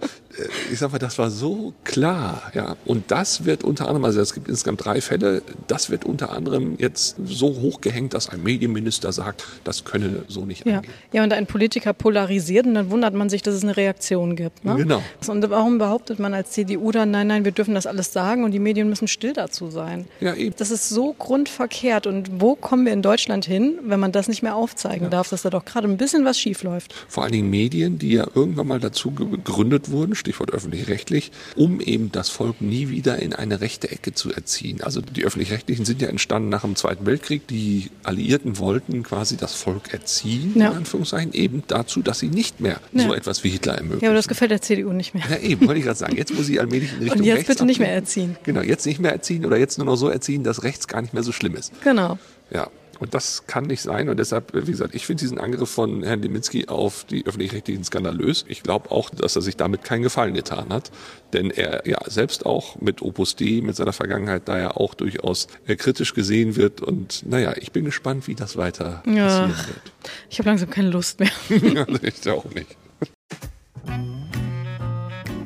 ich 0.71 0.79
sag 0.79 0.93
mal, 0.93 0.99
das 0.99 1.19
war 1.19 1.31
so 1.31 1.75
klar, 1.85 2.51
ja. 2.55 2.77
Und 2.85 3.11
das 3.11 3.45
wird 3.45 3.65
unter 3.65 3.87
anderem, 3.87 4.05
also 4.05 4.21
es 4.21 4.33
gibt 4.33 4.49
insgesamt 4.49 4.85
drei 4.85 5.01
Fälle, 5.01 5.43
das 5.67 5.91
wird 5.91 6.05
unter 6.05 6.31
anderem 6.31 6.77
jetzt 6.79 7.17
so 7.25 7.49
hochgehängt, 7.49 8.15
dass 8.15 8.29
ein 8.29 8.43
Medienminister 8.43 9.13
sagt, 9.13 9.45
das 9.65 9.85
könne 9.85 10.23
so 10.29 10.45
nicht 10.45 10.65
ja. 10.67 10.77
angehen. 10.77 10.93
Ja, 11.13 11.25
und 11.25 11.33
ein 11.33 11.47
Politiker 11.47 11.93
polarisiert 11.93 12.58
und 12.67 12.75
dann 12.75 12.91
wundert 12.91 13.15
man 13.15 13.29
sich, 13.29 13.43
dass 13.43 13.55
es 13.55 13.63
eine 13.63 13.77
Reaktion 13.77 14.37
gibt. 14.37 14.65
Ne? 14.65 14.77
Genau. 14.77 15.03
Und 15.27 15.49
warum 15.51 15.79
behauptet 15.79 16.19
man 16.19 16.35
als 16.35 16.51
CDU 16.53 16.91
dann, 16.93 17.11
nein, 17.11 17.27
nein, 17.27 17.45
wir 17.45 17.53
dürfen 17.53 17.75
das 17.75 17.87
alles 17.87 18.13
sagen 18.13 18.45
und 18.45 18.53
die 18.53 18.59
Medien 18.59 18.89
müssen 18.89 19.09
still 19.09 19.33
dazu 19.33 19.71
sein? 19.71 20.07
Ja, 20.21 20.35
eben. 20.35 20.55
Das 20.57 20.71
ist 20.71 20.89
so 20.89 21.13
grundverkehrt. 21.13 22.07
Und 22.07 22.41
wo 22.41 22.55
kommen 22.55 22.87
wir 22.87 22.93
in 22.93 23.03
Deutschland 23.03 23.45
hin, 23.45 23.79
wenn 23.83 24.01
man 24.01 24.13
das 24.13 24.29
nicht 24.29 24.43
mehr 24.43 24.57
aufzeigen 24.57 25.05
ja. 25.05 25.11
darf, 25.11 25.29
dass 25.29 25.43
da 25.43 25.51
doch 25.51 25.65
gerade 25.65 25.89
ein 25.89 25.97
bisschen 25.97 26.25
was 26.25 26.39
schief 26.39 26.63
läuft? 26.63 26.95
Vor 27.09 27.25
allen 27.25 27.33
Dingen 27.33 27.51
Medien, 27.51 27.99
die 27.99 28.13
ja 28.13 28.27
irgendwann 28.35 28.67
mal 28.67 28.81
dazu 28.81 29.11
gegründet 29.11 29.91
wurden, 29.91 30.15
Stichwort 30.15 30.53
öffentlich-rechtlich, 30.53 31.33
um 31.57 31.81
eben 31.81 32.13
das 32.13 32.29
Volk 32.29 32.61
nie 32.61 32.89
wieder 32.89 33.19
in 33.19 33.33
eine 33.33 33.61
rechte 33.61 33.91
Ecke 33.91 34.13
zu 34.13 34.33
erziehen. 34.33 34.83
Also 34.83 35.01
die 35.01 35.25
öffentlich-rechtlichen 35.25 35.85
sind 35.85 36.01
ja 36.01 36.09
entstanden 36.09 36.49
nach 36.49 36.63
dem 36.63 36.77
Zweiten 36.77 37.07
Weltkrieg. 37.07 37.47
Die 37.49 37.91
Alliierten 38.03 38.59
wollten 38.59 39.03
quasi 39.03 39.37
das 39.37 39.55
Volk 39.55 39.93
erziehen, 39.93 40.53
ja. 40.55 40.71
in 40.71 40.79
Anführungszeichen, 40.79 41.33
eben 41.33 41.63
dazu, 41.67 42.03
dass 42.03 42.19
sie 42.19 42.29
nicht 42.29 42.48
mehr 42.59 42.81
ja. 42.93 43.03
so 43.03 43.15
etwas 43.15 43.45
wie 43.45 43.51
Hitler 43.51 43.75
ermöglichen. 43.75 44.05
Ja, 44.05 44.13
das 44.13 44.29
gefällt 44.29 44.51
der 44.51 44.61
CDU 44.61 44.93
nicht 44.93 45.15
mehr. 45.15 45.25
Ja, 45.31 45.39
eben, 45.39 45.67
wollte 45.67 45.79
ich 45.79 45.85
gerade 45.85 45.99
sagen. 45.99 46.17
Jetzt 46.17 46.35
muss 46.35 46.47
sie 46.47 46.59
allmählich 46.59 46.93
in 46.93 46.99
Richtung 47.01 47.21
Und 47.21 47.25
jetzt 47.25 47.47
bitte 47.47 47.65
nicht 47.65 47.81
mehr 47.81 47.93
erziehen. 47.93 48.37
Genau, 48.45 48.61
jetzt 48.61 48.87
nicht 48.87 49.01
mehr 49.01 49.13
erziehen 49.13 49.45
oder 49.45 49.57
jetzt 49.57 49.79
nur 49.79 49.87
noch 49.87 49.97
so 49.97 50.09
erziehen, 50.09 50.45
dass 50.45 50.63
rechts 50.63 50.89
gar 50.89 51.03
nicht 51.03 51.15
mehr 51.15 51.23
so 51.23 51.33
schlimm 51.33 51.55
ist. 51.57 51.73
Genau. 51.83 52.19
Ja. 52.51 52.69
Und 53.01 53.15
das 53.15 53.47
kann 53.47 53.65
nicht 53.65 53.83
sein. 53.83 54.09
Und 54.09 54.19
deshalb, 54.19 54.53
wie 54.55 54.71
gesagt, 54.71 54.95
ich 54.95 55.07
finde 55.07 55.21
diesen 55.21 55.39
Angriff 55.39 55.71
von 55.71 56.03
Herrn 56.03 56.21
Deminski 56.21 56.69
auf 56.69 57.05
die 57.05 57.27
öffentlich-rechtlichen 57.27 57.85
skandalös. 57.85 58.45
Ich 58.49 58.63
glaube 58.63 58.91
auch, 58.91 59.11
dass 59.11 59.37
er 59.37 59.43
sich 59.43 59.57
damit 59.57 59.85
keinen 59.85 60.03
Gefallen 60.03 60.35
getan 60.35 60.73
hat. 60.73 60.91
Denn 61.33 61.51
er 61.51 61.87
ja 61.87 61.99
selbst 62.07 62.47
auch 62.47 62.81
mit 62.81 63.03
Opus 63.03 63.37
Dei, 63.37 63.61
mit 63.63 63.77
seiner 63.77 63.93
Vergangenheit, 63.93 64.49
da 64.49 64.59
ja 64.59 64.71
auch 64.73 64.95
durchaus 64.95 65.47
äh, 65.67 65.77
kritisch 65.77 66.15
gesehen 66.15 66.57
wird. 66.57 66.81
Und 66.81 67.25
naja, 67.27 67.55
ich 67.57 67.73
bin 67.73 67.85
gespannt, 67.85 68.27
wie 68.27 68.35
das 68.35 68.57
weiter 68.57 69.03
passieren 69.05 69.17
ja, 69.17 69.49
wird. 69.49 69.93
Ich 70.31 70.39
habe 70.39 70.49
langsam 70.49 70.71
keine 70.71 70.91
Lust 70.91 71.21
mehr. 71.21 71.31
ja, 71.49 71.87
ich 72.03 72.29
auch 72.29 72.45
nicht. 72.47 72.77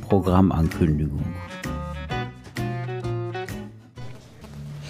Programmankündigung. 0.08 1.24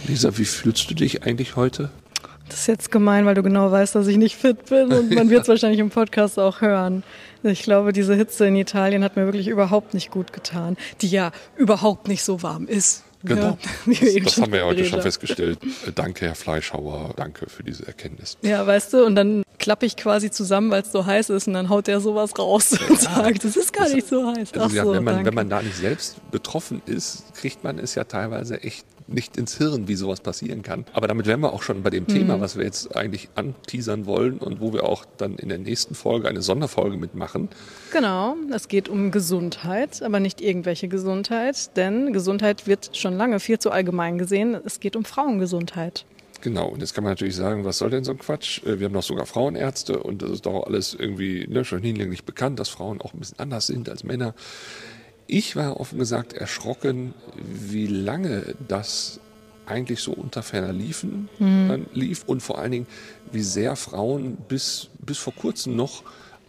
Lisa, 0.06 0.36
wie 0.36 0.44
fühlst 0.44 0.90
du 0.90 0.94
dich 0.94 1.22
eigentlich 1.22 1.56
heute? 1.56 1.90
Das 2.52 2.60
ist 2.60 2.66
jetzt 2.66 2.92
gemein, 2.92 3.24
weil 3.24 3.34
du 3.34 3.42
genau 3.42 3.70
weißt, 3.70 3.94
dass 3.94 4.06
ich 4.08 4.18
nicht 4.18 4.36
fit 4.36 4.66
bin 4.66 4.92
und 4.92 5.10
man 5.14 5.30
wird 5.30 5.42
es 5.42 5.48
wahrscheinlich 5.48 5.80
im 5.80 5.88
Podcast 5.88 6.38
auch 6.38 6.60
hören. 6.60 7.02
Ich 7.42 7.62
glaube, 7.62 7.94
diese 7.94 8.14
Hitze 8.14 8.46
in 8.46 8.56
Italien 8.56 9.02
hat 9.02 9.16
mir 9.16 9.24
wirklich 9.24 9.48
überhaupt 9.48 9.94
nicht 9.94 10.10
gut 10.10 10.34
getan, 10.34 10.76
die 11.00 11.08
ja 11.08 11.32
überhaupt 11.56 12.08
nicht 12.08 12.22
so 12.22 12.42
warm 12.42 12.66
ist. 12.66 13.04
Genau. 13.24 13.56
Ja, 13.86 13.94
das, 14.00 14.14
das 14.24 14.40
haben 14.40 14.52
wir 14.52 14.60
ja 14.60 14.66
heute 14.66 14.84
schon 14.84 15.00
festgestellt. 15.00 15.60
Äh, 15.86 15.92
danke, 15.94 16.26
Herr 16.26 16.34
Fleischhauer. 16.34 17.14
Danke 17.16 17.48
für 17.48 17.62
diese 17.62 17.86
Erkenntnis. 17.86 18.36
Ja, 18.42 18.66
weißt 18.66 18.92
du, 18.92 19.06
und 19.06 19.14
dann 19.14 19.44
klappe 19.62 19.86
ich 19.86 19.96
quasi 19.96 20.30
zusammen, 20.30 20.70
weil 20.70 20.82
es 20.82 20.92
so 20.92 21.06
heiß 21.06 21.30
ist, 21.30 21.46
und 21.46 21.54
dann 21.54 21.70
haut 21.70 21.86
der 21.86 22.00
sowas 22.00 22.38
raus 22.38 22.76
und 22.88 23.00
sagt, 23.00 23.44
es 23.44 23.56
ist 23.56 23.72
gar 23.72 23.88
nicht 23.88 24.06
so 24.06 24.26
heiß. 24.26 24.52
Also, 24.52 24.76
ja, 24.76 24.84
so, 24.84 24.92
wenn, 24.92 25.04
man, 25.04 25.24
wenn 25.24 25.34
man 25.34 25.48
da 25.48 25.62
nicht 25.62 25.76
selbst 25.76 26.16
betroffen 26.30 26.82
ist, 26.84 27.32
kriegt 27.34 27.64
man 27.64 27.78
es 27.78 27.94
ja 27.94 28.04
teilweise 28.04 28.62
echt 28.62 28.84
nicht 29.06 29.36
ins 29.36 29.56
Hirn, 29.58 29.88
wie 29.88 29.94
sowas 29.94 30.20
passieren 30.20 30.62
kann. 30.62 30.84
Aber 30.92 31.06
damit 31.06 31.26
wären 31.26 31.40
wir 31.40 31.52
auch 31.52 31.62
schon 31.62 31.82
bei 31.82 31.90
dem 31.90 32.06
Thema, 32.06 32.36
mhm. 32.36 32.40
was 32.40 32.56
wir 32.56 32.64
jetzt 32.64 32.96
eigentlich 32.96 33.28
anteasern 33.34 34.06
wollen 34.06 34.38
und 34.38 34.60
wo 34.60 34.72
wir 34.72 34.84
auch 34.84 35.04
dann 35.16 35.36
in 35.36 35.48
der 35.48 35.58
nächsten 35.58 35.94
Folge 35.94 36.28
eine 36.28 36.42
Sonderfolge 36.42 36.96
mitmachen. 36.96 37.48
Genau, 37.92 38.36
es 38.52 38.68
geht 38.68 38.88
um 38.88 39.10
Gesundheit, 39.10 40.02
aber 40.02 40.20
nicht 40.20 40.40
irgendwelche 40.40 40.88
Gesundheit, 40.88 41.76
denn 41.76 42.12
Gesundheit 42.12 42.66
wird 42.66 42.96
schon 42.96 43.16
lange 43.16 43.38
viel 43.38 43.58
zu 43.58 43.70
allgemein 43.70 44.18
gesehen. 44.18 44.56
Es 44.64 44.80
geht 44.80 44.96
um 44.96 45.04
Frauengesundheit. 45.04 46.04
Genau, 46.42 46.66
und 46.66 46.80
jetzt 46.80 46.92
kann 46.92 47.04
man 47.04 47.12
natürlich 47.12 47.36
sagen, 47.36 47.64
was 47.64 47.78
soll 47.78 47.90
denn 47.90 48.02
so 48.02 48.10
ein 48.10 48.18
Quatsch? 48.18 48.62
Äh, 48.64 48.80
wir 48.80 48.86
haben 48.86 48.92
doch 48.92 49.02
sogar 49.02 49.26
Frauenärzte 49.26 50.02
und 50.02 50.22
das 50.22 50.30
ist 50.30 50.46
doch 50.46 50.64
alles 50.66 50.92
irgendwie 50.92 51.46
ne, 51.48 51.64
schon 51.64 51.80
hinlänglich 51.80 52.24
bekannt, 52.24 52.58
dass 52.58 52.68
Frauen 52.68 53.00
auch 53.00 53.14
ein 53.14 53.20
bisschen 53.20 53.38
anders 53.38 53.68
sind 53.68 53.88
als 53.88 54.02
Männer. 54.02 54.34
Ich 55.28 55.54
war 55.54 55.78
offen 55.80 55.98
gesagt 55.98 56.32
erschrocken, 56.32 57.14
wie 57.36 57.86
lange 57.86 58.56
das 58.66 59.20
eigentlich 59.66 60.00
so 60.00 60.12
unter 60.12 60.42
ferner 60.42 60.72
liefen, 60.72 61.28
mhm. 61.38 61.86
lief 61.94 62.24
und 62.26 62.42
vor 62.42 62.58
allen 62.58 62.72
Dingen, 62.72 62.86
wie 63.30 63.42
sehr 63.42 63.76
Frauen 63.76 64.36
bis, 64.48 64.90
bis 64.98 65.18
vor 65.18 65.32
kurzem 65.32 65.76
noch 65.76 66.02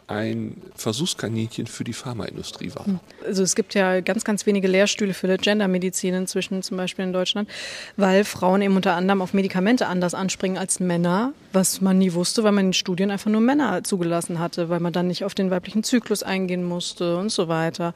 ein 0.07 0.61
Versuchskaninchen 0.75 1.67
für 1.67 1.83
die 1.83 1.93
Pharmaindustrie 1.93 2.71
war. 2.75 2.85
Hm. 2.85 2.99
Also 3.25 3.43
es 3.43 3.55
gibt 3.55 3.73
ja 3.73 4.01
ganz, 4.01 4.23
ganz 4.23 4.45
wenige 4.45 4.67
Lehrstühle 4.67 5.13
für 5.13 5.37
Gendermedizin 5.37 6.13
inzwischen, 6.13 6.63
zum 6.63 6.77
Beispiel 6.77 7.05
in 7.05 7.13
Deutschland, 7.13 7.49
weil 7.97 8.23
Frauen 8.23 8.61
eben 8.61 8.75
unter 8.75 8.95
anderem 8.95 9.21
auf 9.21 9.33
Medikamente 9.33 9.87
anders 9.87 10.13
anspringen 10.13 10.57
als 10.57 10.79
Männer, 10.79 11.33
was 11.53 11.81
man 11.81 11.97
nie 11.97 12.13
wusste, 12.13 12.43
weil 12.43 12.51
man 12.51 12.67
in 12.67 12.73
Studien 12.73 13.11
einfach 13.11 13.29
nur 13.29 13.41
Männer 13.41 13.83
zugelassen 13.83 14.39
hatte, 14.39 14.69
weil 14.69 14.79
man 14.79 14.93
dann 14.93 15.07
nicht 15.07 15.23
auf 15.23 15.35
den 15.35 15.51
weiblichen 15.51 15.83
Zyklus 15.83 16.23
eingehen 16.23 16.63
musste 16.63 17.17
und 17.17 17.31
so 17.31 17.47
weiter. 17.47 17.93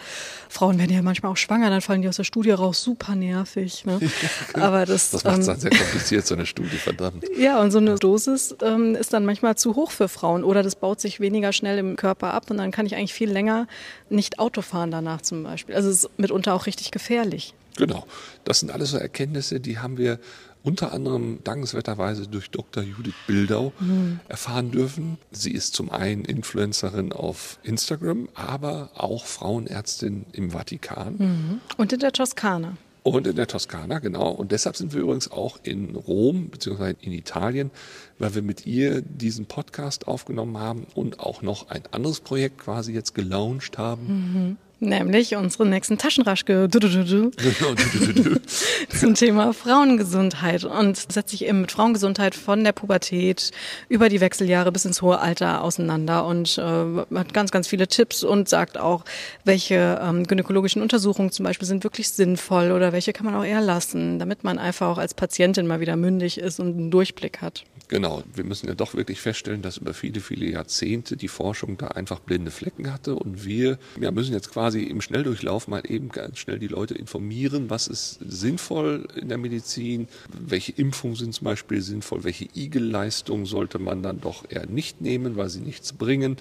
Frauen 0.49 0.77
werden 0.77 0.93
ja 0.93 1.01
manchmal 1.01 1.31
auch 1.31 1.37
schwanger, 1.37 1.69
dann 1.69 1.81
fallen 1.81 2.01
die 2.01 2.09
aus 2.09 2.17
der 2.17 2.23
Studie 2.23 2.51
raus, 2.51 2.83
super 2.83 3.15
nervig. 3.15 3.85
Ne? 3.85 3.99
Aber 4.53 4.85
das, 4.85 5.11
das 5.11 5.23
macht 5.23 5.39
es 5.39 5.47
ähm, 5.47 5.53
dann 5.53 5.59
sehr 5.59 5.71
kompliziert, 5.71 6.27
so 6.27 6.35
eine 6.35 6.45
Studie, 6.45 6.77
verdammt. 6.77 7.25
Ja, 7.37 7.61
und 7.61 7.71
so 7.71 7.79
eine 7.79 7.95
Dosis 7.95 8.55
ähm, 8.61 8.95
ist 8.95 9.13
dann 9.13 9.25
manchmal 9.25 9.57
zu 9.57 9.75
hoch 9.75 9.91
für 9.91 10.07
Frauen 10.07 10.43
oder 10.43 10.63
das 10.63 10.75
baut 10.75 11.01
sich 11.01 11.19
weniger 11.19 11.53
schnell 11.53 11.77
im 11.77 11.95
Körper 11.95 12.33
ab 12.33 12.49
und 12.49 12.57
dann 12.57 12.71
kann 12.71 12.85
ich 12.85 12.95
eigentlich 12.95 13.13
viel 13.13 13.29
länger 13.29 13.67
nicht 14.09 14.39
Auto 14.39 14.61
fahren 14.61 14.91
danach 14.91 15.21
zum 15.21 15.43
Beispiel. 15.43 15.75
Also 15.75 15.89
es 15.89 16.03
ist 16.03 16.19
mitunter 16.19 16.53
auch 16.53 16.65
richtig 16.65 16.91
gefährlich. 16.91 17.53
Genau. 17.77 18.05
Das 18.43 18.59
sind 18.59 18.71
alles 18.71 18.91
so 18.91 18.97
Erkenntnisse, 18.97 19.59
die 19.59 19.77
haben 19.77 19.97
wir 19.97 20.19
unter 20.67 20.91
anderem 20.91 21.39
dankenswerterweise 21.45 22.27
durch 22.27 22.51
Dr. 22.51 22.83
Judith 22.83 23.13
Bildau 23.25 23.71
mhm. 23.79 24.19
erfahren 24.27 24.69
dürfen. 24.69 25.17
Sie 25.31 25.51
ist 25.51 25.73
zum 25.73 25.89
einen 25.89 26.25
Influencerin 26.25 27.13
auf 27.13 27.57
Instagram, 27.63 28.27
aber 28.35 28.89
auch 28.95 29.23
Frauenärztin 29.23 30.25
im 30.33 30.51
Vatikan. 30.51 31.15
Mhm. 31.17 31.61
Und 31.77 31.93
in 31.93 31.99
der 31.99 32.11
Toskana. 32.11 32.75
Und 33.03 33.27
in 33.27 33.37
der 33.37 33.47
Toskana, 33.47 33.99
genau. 33.99 34.29
Und 34.29 34.51
deshalb 34.51 34.75
sind 34.75 34.93
wir 34.93 34.99
übrigens 34.99 35.31
auch 35.31 35.57
in 35.63 35.95
Rom, 35.95 36.49
beziehungsweise 36.49 36.97
in 36.99 37.13
Italien, 37.13 37.71
weil 38.19 38.35
wir 38.35 38.41
mit 38.41 38.65
ihr 38.65 39.01
diesen 39.01 39.45
Podcast 39.45 40.09
aufgenommen 40.09 40.57
haben 40.57 40.85
und 40.95 41.21
auch 41.21 41.41
noch 41.41 41.69
ein 41.69 41.83
anderes 41.91 42.19
Projekt 42.19 42.57
quasi 42.57 42.91
jetzt 42.91 43.15
gelauncht 43.15 43.77
haben. 43.77 44.07
Mhm. 44.07 44.57
Nämlich 44.79 45.35
unsere 45.35 45.65
nächsten 45.65 45.97
Taschenraschke 45.97 46.69
zum 48.99 49.15
Thema 49.15 49.53
Frauengesundheit. 49.53 50.65
Und 50.65 51.11
setzt 51.11 51.31
sich 51.31 51.45
eben 51.45 51.61
mit 51.61 51.71
Frauengesundheit 51.71 52.35
von 52.35 52.63
der 52.63 52.73
Pubertät 52.73 53.49
über 53.89 54.07
die 54.07 54.21
Wechseljahre 54.21 54.71
bis 54.71 54.85
ins 54.85 55.01
hohe 55.01 55.17
Alter 55.19 55.63
auseinander 55.63 56.25
und 56.25 56.59
äh, 56.59 57.15
hat 57.15 57.33
ganz, 57.33 57.49
ganz 57.49 57.67
viele 57.67 57.87
Tipps 57.87 58.23
und 58.23 58.49
sagt 58.49 58.77
auch, 58.77 59.03
welche 59.45 59.99
ähm, 60.01 60.27
gynäkologischen 60.27 60.83
Untersuchungen 60.83 61.31
zum 61.31 61.45
Beispiel 61.45 61.67
sind 61.67 61.83
wirklich 61.83 62.09
sinnvoll 62.09 62.71
oder 62.71 62.93
welche 62.93 63.13
kann 63.13 63.25
man 63.25 63.33
auch 63.33 63.45
eher 63.45 63.61
lassen, 63.61 64.19
damit 64.19 64.43
man 64.43 64.59
einfach 64.59 64.89
auch 64.89 64.99
als 64.99 65.15
Patientin 65.15 65.65
mal 65.65 65.79
wieder 65.79 65.95
mündig 65.95 66.37
ist 66.37 66.59
und 66.59 66.77
einen 66.77 66.91
Durchblick 66.91 67.41
hat. 67.41 67.63
Genau, 67.89 68.21
wir 68.33 68.43
müssen 68.43 68.67
ja 68.67 68.75
doch 68.75 68.95
wirklich 68.95 69.21
feststellen, 69.21 69.61
dass 69.61 69.77
über 69.77 69.93
viele, 69.93 70.19
viele 70.19 70.45
Jahrzehnte 70.45 71.15
die 71.15 71.29
Forschung 71.29 71.77
da 71.77 71.87
einfach 71.87 72.19
blinde 72.19 72.51
Flecken 72.51 72.91
hatte 72.91 73.15
und 73.15 73.45
wir 73.45 73.79
ja, 73.99 74.11
müssen 74.11 74.33
jetzt 74.33 74.51
quasi 74.51 74.83
im 74.83 74.99
Schnelldurchlauf 74.99 75.69
mal 75.69 75.83
eben 75.87 76.09
ganz 76.09 76.39
schnell 76.39 76.59
die 76.59 76.67
Leute 76.67 76.95
informieren, 76.95 77.69
was 77.69 77.87
ist 77.87 78.19
sinnvoll 78.19 79.07
in 79.15 79.29
der 79.29 79.37
Medizin, 79.37 80.09
welche 80.37 80.73
Impfungen 80.73 81.15
sind 81.15 81.33
zum 81.33 81.45
Beispiel 81.45 81.81
sinnvoll, 81.81 82.25
welche 82.25 82.49
Igelleistung 82.53 83.45
sollte 83.45 83.79
man 83.79 84.03
dann 84.03 84.19
doch 84.19 84.43
eher 84.49 84.65
nicht 84.65 84.99
nehmen, 84.99 85.37
weil 85.37 85.49
sie 85.49 85.61
nichts 85.61 85.93
bringen. 85.93 86.35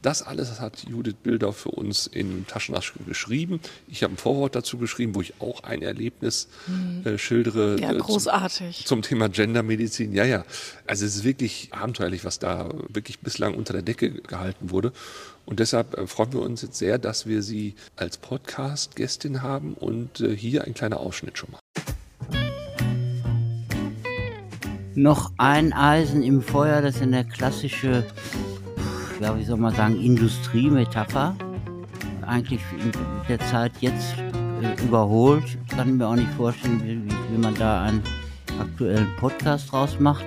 Das 0.00 0.22
alles 0.22 0.60
hat 0.60 0.84
Judith 0.88 1.16
Bilder 1.24 1.52
für 1.52 1.70
uns 1.70 2.06
in 2.06 2.46
Taschenasch 2.46 2.92
geschrieben. 3.04 3.60
Ich 3.88 4.04
habe 4.04 4.14
ein 4.14 4.16
Vorwort 4.16 4.54
dazu 4.54 4.78
geschrieben, 4.78 5.16
wo 5.16 5.20
ich 5.20 5.34
auch 5.40 5.64
ein 5.64 5.82
Erlebnis 5.82 6.48
mhm. 6.68 7.04
äh, 7.04 7.18
schildere. 7.18 7.80
Ja, 7.80 7.92
großartig. 7.92 8.78
Zum, 8.78 8.86
zum 8.86 9.02
Thema 9.02 9.28
Gendermedizin. 9.28 10.14
Ja, 10.14 10.24
ja. 10.24 10.44
Also 10.86 11.04
es 11.04 11.16
ist 11.16 11.24
wirklich 11.24 11.70
abenteuerlich, 11.72 12.24
was 12.24 12.38
da 12.38 12.70
wirklich 12.88 13.18
bislang 13.18 13.54
unter 13.54 13.72
der 13.72 13.82
Decke 13.82 14.12
gehalten 14.12 14.70
wurde. 14.70 14.92
Und 15.44 15.58
deshalb 15.58 15.98
äh, 15.98 16.06
freuen 16.06 16.32
wir 16.32 16.42
uns 16.42 16.62
jetzt 16.62 16.78
sehr, 16.78 16.98
dass 16.98 17.26
wir 17.26 17.42
sie 17.42 17.74
als 17.96 18.18
Podcast-Gästin 18.18 19.42
haben 19.42 19.74
und 19.74 20.20
äh, 20.20 20.36
hier 20.36 20.64
ein 20.64 20.74
kleiner 20.74 21.00
Ausschnitt 21.00 21.38
schon 21.38 21.50
mal. 21.50 21.60
Noch 24.94 25.32
ein 25.38 25.72
Eisen 25.72 26.22
im 26.22 26.42
Feuer, 26.42 26.82
das 26.82 26.96
ist 26.96 27.02
eine 27.02 27.24
klassische 27.24 28.04
ja, 29.20 29.36
wie 29.36 29.44
soll 29.44 29.58
man 29.58 29.74
sagen, 29.74 30.00
Industriemetapher. 30.00 31.34
Eigentlich 32.26 32.60
in 32.80 32.92
der 33.28 33.38
Zeit 33.40 33.72
jetzt 33.80 34.14
äh, 34.18 34.82
überholt. 34.84 35.58
Kann 35.68 35.88
ich 35.88 35.94
mir 35.94 36.06
auch 36.06 36.14
nicht 36.14 36.30
vorstellen, 36.34 36.82
wie, 36.84 37.34
wie 37.34 37.38
man 37.38 37.54
da 37.54 37.82
einen 37.82 38.02
aktuellen 38.60 39.08
Podcast 39.18 39.72
draus 39.72 39.98
macht. 39.98 40.24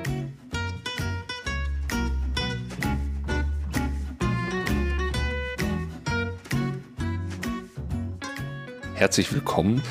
Herzlich 8.95 9.33
willkommen 9.33 9.81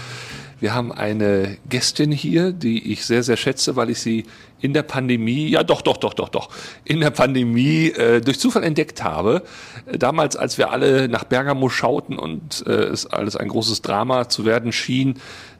wir 0.61 0.75
haben 0.75 0.93
eine 0.93 1.57
Gästin 1.69 2.13
hier, 2.13 2.53
die 2.53 2.93
ich 2.93 3.05
sehr, 3.05 3.23
sehr 3.23 3.37
schätze, 3.37 3.77
weil 3.77 3.91
ich 3.91 4.01
sie 4.01 4.27
in 4.61 4.75
der 4.75 4.83
Pandemie, 4.83 5.49
ja 5.49 5.63
doch, 5.63 5.81
doch, 5.81 5.97
doch, 5.97 6.13
doch, 6.13 6.29
doch, 6.29 6.51
in 6.85 7.01
der 7.01 7.11
Pandemie 7.11 7.89
äh, 7.89 8.21
durch 8.21 8.39
Zufall 8.39 8.63
entdeckt 8.63 9.03
habe. 9.03 9.43
Äh, 9.87 9.97
damals, 9.99 10.37
als 10.37 10.59
wir 10.59 10.71
alle 10.71 11.09
nach 11.09 11.25
Bergamo 11.25 11.71
schauten 11.71 12.19
und 12.19 12.65
äh, 12.67 12.71
es 12.71 13.07
alles 13.07 13.37
ein 13.37 13.49
großes 13.49 13.81
Drama 13.81 14.29
zu 14.29 14.45
werden 14.45 14.73
schien, 14.73 15.15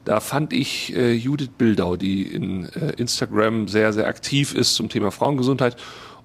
da 0.05 0.19
fand 0.19 0.53
ich 0.53 0.95
äh, 0.95 1.13
Judith 1.13 1.49
Bildau, 1.57 1.95
die 1.95 2.23
in 2.23 2.65
äh, 2.65 2.93
Instagram 2.97 3.67
sehr, 3.67 3.93
sehr 3.93 4.07
aktiv 4.07 4.53
ist 4.53 4.75
zum 4.75 4.89
Thema 4.89 5.11
Frauengesundheit. 5.11 5.77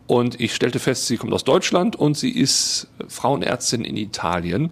Und 0.06 0.40
ich 0.40 0.54
stellte 0.54 0.78
fest, 0.78 1.06
sie 1.06 1.16
kommt 1.16 1.32
aus 1.32 1.42
Deutschland 1.44 1.96
und 1.96 2.16
sie 2.16 2.30
ist 2.30 2.88
Frauenärztin 3.08 3.84
in 3.84 3.96
Italien 3.96 4.70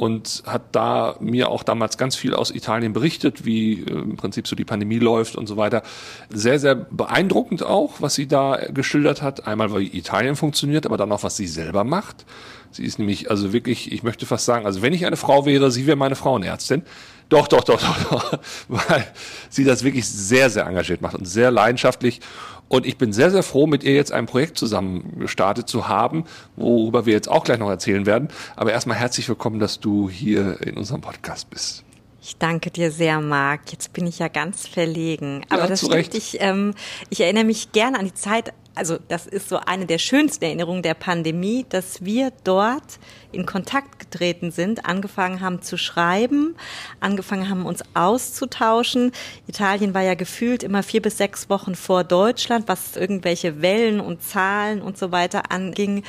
und 0.00 0.44
hat 0.46 0.62
da 0.72 1.16
mir 1.20 1.50
auch 1.50 1.62
damals 1.62 1.98
ganz 1.98 2.16
viel 2.16 2.34
aus 2.34 2.50
Italien 2.50 2.94
berichtet, 2.94 3.44
wie 3.44 3.82
äh, 3.82 3.90
im 3.90 4.16
Prinzip 4.16 4.48
so 4.48 4.56
die 4.56 4.64
Pandemie 4.64 4.98
läuft 4.98 5.36
und 5.36 5.46
so 5.46 5.58
weiter. 5.58 5.82
Sehr, 6.30 6.58
sehr 6.58 6.74
beeindruckend 6.74 7.62
auch, 7.62 7.96
was 8.00 8.14
sie 8.14 8.26
da 8.26 8.58
geschildert 8.72 9.20
hat. 9.20 9.46
Einmal, 9.46 9.78
wie 9.78 9.94
Italien 9.94 10.36
funktioniert, 10.36 10.86
aber 10.86 10.96
dann 10.96 11.12
auch, 11.12 11.22
was 11.22 11.36
sie 11.36 11.46
selber 11.46 11.84
macht. 11.84 12.24
Sie 12.70 12.82
ist 12.82 12.98
nämlich, 12.98 13.28
also 13.28 13.52
wirklich, 13.52 13.92
ich 13.92 14.02
möchte 14.02 14.24
fast 14.24 14.46
sagen, 14.46 14.64
also 14.64 14.80
wenn 14.80 14.94
ich 14.94 15.04
eine 15.04 15.18
Frau 15.18 15.44
wäre, 15.44 15.70
sie 15.70 15.86
wäre 15.86 15.98
meine 15.98 16.16
Frauenärztin. 16.16 16.80
Doch, 17.28 17.46
doch, 17.46 17.62
doch, 17.62 17.78
doch, 17.78 18.10
doch, 18.10 18.38
weil 18.68 19.06
sie 19.50 19.64
das 19.64 19.84
wirklich 19.84 20.08
sehr, 20.08 20.48
sehr 20.48 20.64
engagiert 20.64 21.02
macht 21.02 21.14
und 21.14 21.26
sehr 21.26 21.50
leidenschaftlich. 21.50 22.20
Und 22.70 22.86
ich 22.86 22.96
bin 22.98 23.12
sehr, 23.12 23.32
sehr 23.32 23.42
froh, 23.42 23.66
mit 23.66 23.82
ihr 23.82 23.94
jetzt 23.94 24.12
ein 24.12 24.26
Projekt 24.26 24.56
zusammen 24.56 25.18
gestartet 25.18 25.68
zu 25.68 25.88
haben, 25.88 26.24
worüber 26.54 27.04
wir 27.04 27.12
jetzt 27.12 27.28
auch 27.28 27.42
gleich 27.42 27.58
noch 27.58 27.68
erzählen 27.68 28.06
werden. 28.06 28.28
Aber 28.54 28.70
erstmal 28.70 28.96
herzlich 28.96 29.28
willkommen, 29.28 29.58
dass 29.58 29.80
du 29.80 30.08
hier 30.08 30.62
in 30.64 30.76
unserem 30.76 31.00
Podcast 31.00 31.50
bist. 31.50 31.82
Ich 32.22 32.36
danke 32.36 32.70
dir 32.70 32.92
sehr, 32.92 33.20
Marc. 33.20 33.72
Jetzt 33.72 33.92
bin 33.92 34.06
ich 34.06 34.20
ja 34.20 34.28
ganz 34.28 34.68
verlegen. 34.68 35.44
Aber 35.48 35.62
ja, 35.62 35.66
das 35.66 35.80
stimmt. 35.84 36.14
Ich, 36.14 36.40
ähm, 36.40 36.74
ich 37.08 37.20
erinnere 37.20 37.42
mich 37.42 37.72
gerne 37.72 37.98
an 37.98 38.04
die 38.04 38.14
Zeit, 38.14 38.52
also 38.74 38.98
das 39.08 39.26
ist 39.26 39.48
so 39.48 39.58
eine 39.58 39.86
der 39.86 39.98
schönsten 39.98 40.44
Erinnerungen 40.44 40.82
der 40.82 40.94
Pandemie, 40.94 41.66
dass 41.68 42.04
wir 42.04 42.32
dort 42.44 42.98
in 43.32 43.46
Kontakt 43.46 43.98
getreten 43.98 44.50
sind, 44.50 44.86
angefangen 44.86 45.40
haben 45.40 45.62
zu 45.62 45.76
schreiben, 45.76 46.54
angefangen 47.00 47.48
haben 47.48 47.66
uns 47.66 47.82
auszutauschen. 47.94 49.12
Italien 49.46 49.94
war 49.94 50.02
ja 50.02 50.14
gefühlt 50.14 50.62
immer 50.62 50.82
vier 50.82 51.02
bis 51.02 51.18
sechs 51.18 51.50
Wochen 51.50 51.74
vor 51.74 52.04
Deutschland, 52.04 52.68
was 52.68 52.96
irgendwelche 52.96 53.60
Wellen 53.60 54.00
und 54.00 54.22
Zahlen 54.22 54.82
und 54.82 54.96
so 54.96 55.12
weiter 55.12 55.50
anging. 55.50 56.02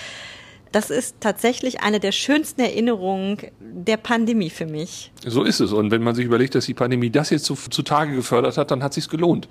Das 0.72 0.90
ist 0.90 1.18
tatsächlich 1.20 1.82
eine 1.82 2.00
der 2.00 2.14
schönsten 2.14 2.62
Erinnerungen 2.62 3.38
der 3.60 3.98
Pandemie 3.98 4.50
für 4.50 4.66
mich. 4.66 5.12
So 5.26 5.44
ist 5.44 5.60
es. 5.60 5.74
Und 5.74 5.92
wenn 5.92 6.02
man 6.02 6.16
sich 6.16 6.26
überlegt, 6.26 6.56
dass 6.56 6.66
die 6.66 6.74
Pandemie 6.74 7.10
das 7.10 7.30
jetzt 7.30 7.46
zutage 7.46 8.16
gefördert 8.16 8.58
hat, 8.58 8.72
dann 8.72 8.82
hat 8.82 8.94
sich's 8.94 9.10
gelohnt. 9.10 9.50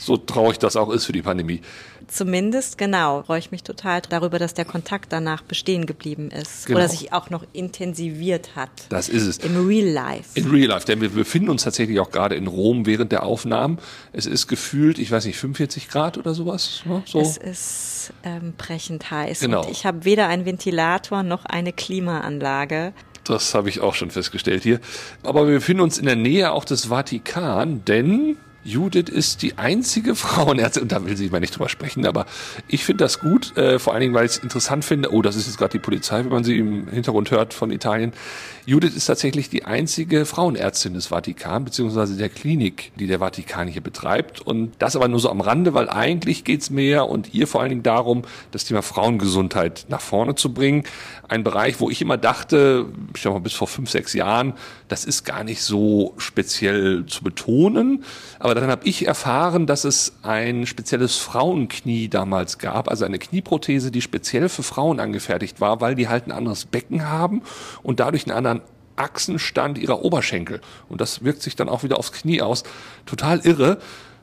So 0.00 0.16
traurig 0.16 0.58
das 0.58 0.76
auch 0.76 0.90
ist 0.90 1.04
für 1.04 1.12
die 1.12 1.22
Pandemie. 1.22 1.60
Zumindest, 2.08 2.78
genau, 2.78 3.22
freue 3.22 3.38
ich 3.38 3.52
mich 3.52 3.62
total 3.62 4.00
darüber, 4.00 4.38
dass 4.38 4.54
der 4.54 4.64
Kontakt 4.64 5.12
danach 5.12 5.42
bestehen 5.42 5.86
geblieben 5.86 6.30
ist. 6.30 6.66
Genau. 6.66 6.78
Oder 6.78 6.88
sich 6.88 7.12
auch 7.12 7.30
noch 7.30 7.44
intensiviert 7.52 8.56
hat. 8.56 8.70
Das 8.88 9.08
ist 9.08 9.26
es. 9.26 9.38
Im 9.38 9.66
Real 9.66 9.86
Life. 9.86 10.30
In 10.34 10.50
Real 10.50 10.68
Life, 10.68 10.86
denn 10.86 11.00
wir 11.00 11.10
befinden 11.10 11.50
uns 11.50 11.62
tatsächlich 11.62 12.00
auch 12.00 12.10
gerade 12.10 12.34
in 12.34 12.46
Rom 12.46 12.86
während 12.86 13.12
der 13.12 13.22
Aufnahmen. 13.22 13.78
Es 14.12 14.26
ist 14.26 14.48
gefühlt, 14.48 14.98
ich 14.98 15.10
weiß 15.10 15.26
nicht, 15.26 15.36
45 15.36 15.88
Grad 15.88 16.18
oder 16.18 16.34
sowas. 16.34 16.82
Ne? 16.84 17.02
So. 17.06 17.20
Es 17.20 17.36
ist 17.36 18.12
ähm, 18.24 18.54
brechend 18.56 19.10
heiß. 19.10 19.40
Genau. 19.40 19.62
Und 19.62 19.70
ich 19.70 19.84
habe 19.84 20.04
weder 20.04 20.28
einen 20.28 20.46
Ventilator 20.46 21.22
noch 21.22 21.44
eine 21.44 21.72
Klimaanlage. 21.72 22.92
Das 23.24 23.54
habe 23.54 23.68
ich 23.68 23.80
auch 23.80 23.94
schon 23.94 24.10
festgestellt 24.10 24.62
hier. 24.62 24.80
Aber 25.22 25.46
wir 25.46 25.54
befinden 25.54 25.82
uns 25.82 25.98
in 25.98 26.06
der 26.06 26.16
Nähe 26.16 26.52
auch 26.52 26.64
des 26.64 26.86
Vatikan, 26.86 27.84
denn 27.84 28.36
Judith 28.64 29.08
ist 29.08 29.42
die 29.42 29.58
einzige 29.58 30.14
Frauenärztin, 30.14 30.82
und 30.82 30.92
da 30.92 31.04
will 31.04 31.16
sie 31.16 31.30
mal 31.30 31.40
nicht 31.40 31.54
drüber 31.54 31.68
sprechen, 31.68 32.06
aber 32.06 32.26
ich 32.68 32.84
finde 32.84 33.04
das 33.04 33.20
gut, 33.20 33.56
äh, 33.56 33.78
vor 33.78 33.92
allen 33.92 34.00
Dingen, 34.00 34.14
weil 34.14 34.26
ich 34.26 34.32
es 34.32 34.38
interessant 34.38 34.84
finde, 34.84 35.12
oh, 35.12 35.22
das 35.22 35.36
ist 35.36 35.46
jetzt 35.46 35.58
gerade 35.58 35.72
die 35.72 35.78
Polizei, 35.78 36.18
wenn 36.18 36.28
man 36.28 36.44
sie 36.44 36.58
im 36.58 36.88
Hintergrund 36.88 37.30
hört 37.30 37.54
von 37.54 37.70
Italien. 37.70 38.12
Judith 38.66 38.94
ist 38.94 39.06
tatsächlich 39.06 39.48
die 39.48 39.64
einzige 39.64 40.26
Frauenärztin 40.26 40.94
des 40.94 41.06
Vatikan, 41.06 41.64
beziehungsweise 41.64 42.16
der 42.16 42.28
Klinik, 42.28 42.92
die 42.96 43.06
der 43.06 43.18
Vatikan 43.18 43.66
hier 43.66 43.80
betreibt. 43.80 44.40
Und 44.40 44.72
das 44.78 44.96
aber 44.96 45.08
nur 45.08 45.18
so 45.18 45.30
am 45.30 45.40
Rande, 45.40 45.74
weil 45.74 45.88
eigentlich 45.88 46.44
geht 46.44 46.60
es 46.60 46.70
mir 46.70 47.06
und 47.06 47.34
ihr 47.34 47.46
vor 47.46 47.62
allen 47.62 47.70
Dingen 47.70 47.82
darum, 47.82 48.22
das 48.52 48.64
Thema 48.64 48.82
Frauengesundheit 48.82 49.86
nach 49.88 50.00
vorne 50.00 50.34
zu 50.34 50.52
bringen. 50.52 50.84
Ein 51.30 51.44
Bereich, 51.44 51.78
wo 51.78 51.88
ich 51.90 52.02
immer 52.02 52.16
dachte, 52.16 52.86
ich 53.14 53.22
sag 53.22 53.32
mal 53.32 53.38
bis 53.38 53.52
vor 53.52 53.68
fünf, 53.68 53.88
sechs 53.88 54.14
Jahren, 54.14 54.54
das 54.88 55.04
ist 55.04 55.22
gar 55.22 55.44
nicht 55.44 55.62
so 55.62 56.12
speziell 56.16 57.06
zu 57.06 57.22
betonen. 57.22 58.02
Aber 58.40 58.56
dann 58.56 58.68
habe 58.68 58.84
ich 58.84 59.06
erfahren, 59.06 59.68
dass 59.68 59.84
es 59.84 60.12
ein 60.22 60.66
spezielles 60.66 61.18
Frauenknie 61.18 62.08
damals 62.08 62.58
gab, 62.58 62.90
also 62.90 63.04
eine 63.04 63.20
Knieprothese, 63.20 63.92
die 63.92 64.00
speziell 64.00 64.48
für 64.48 64.64
Frauen 64.64 64.98
angefertigt 64.98 65.60
war, 65.60 65.80
weil 65.80 65.94
die 65.94 66.08
halt 66.08 66.26
ein 66.26 66.32
anderes 66.32 66.64
Becken 66.64 67.08
haben 67.08 67.42
und 67.84 68.00
dadurch 68.00 68.26
einen 68.26 68.36
anderen 68.36 68.62
Achsenstand 68.96 69.78
ihrer 69.78 70.02
Oberschenkel. 70.02 70.60
Und 70.88 71.00
das 71.00 71.22
wirkt 71.22 71.42
sich 71.42 71.54
dann 71.54 71.68
auch 71.68 71.84
wieder 71.84 71.96
aufs 71.96 72.10
Knie 72.10 72.42
aus. 72.42 72.64
Total 73.06 73.38
irre. 73.38 73.78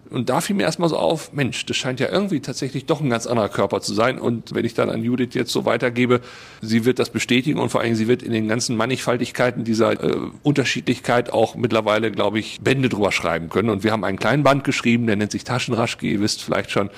Und 0.10 0.30
da 0.30 0.42
fiel 0.42 0.56
mir 0.56 0.64
erstmal 0.64 0.90
so 0.90 0.98
auf, 0.98 1.34
Mensch, 1.34 1.66
das 1.66 1.78
scheint 1.78 2.00
ja 2.00 2.10
irgendwie 2.10 2.40
tatsächlich 2.40 2.86
doch 2.86 3.02
ein 3.02 3.10
ganz 3.10 3.28
anderer 3.28 3.50
Körper 3.50 3.82
zu 3.82 3.94
sein. 3.94 4.20
Und 4.20 4.54
wenn 4.56 4.66
ich 4.66 4.74
dann 4.74 4.90
an 4.90 5.04
Judith 5.04 5.34
jetzt 5.34 5.52
so 5.52 5.66
weitergebe, 5.66 6.22
sie 6.62 6.86
wird 6.86 7.00
das 7.00 7.10
bestätigen 7.10 7.60
und 7.60 7.70
vor 7.70 7.82
allem 7.82 7.96
sie 7.96 8.08
wird 8.08 8.24
in 8.24 8.32
den 8.32 8.48
ganzen 8.48 8.78
Mannigfaltigkeiten 8.78 9.64
dieser 9.64 10.04
äh, 10.04 10.18
Unterschiedlichkeit 10.44 11.32
auch 11.32 11.56
mittlerweile, 11.56 12.12
glaube 12.12 12.40
ich, 12.40 12.60
Bände 12.62 12.90
drüber 12.90 13.12
schreiben 13.12 13.50
können. 13.50 13.70
Und 13.70 13.84
wir 13.84 13.92
haben 13.92 14.04
einen 14.04 14.20
kleinen 14.20 14.44
Band 14.44 14.64
geschrieben, 14.64 15.08
der 15.08 15.16
nennt 15.16 15.32
sich 15.32 15.44
Taschenraschke, 15.44 16.08
ihr 16.08 16.22
wisst 16.22 16.44
vielleicht 16.44 16.72
schon. 16.72 16.90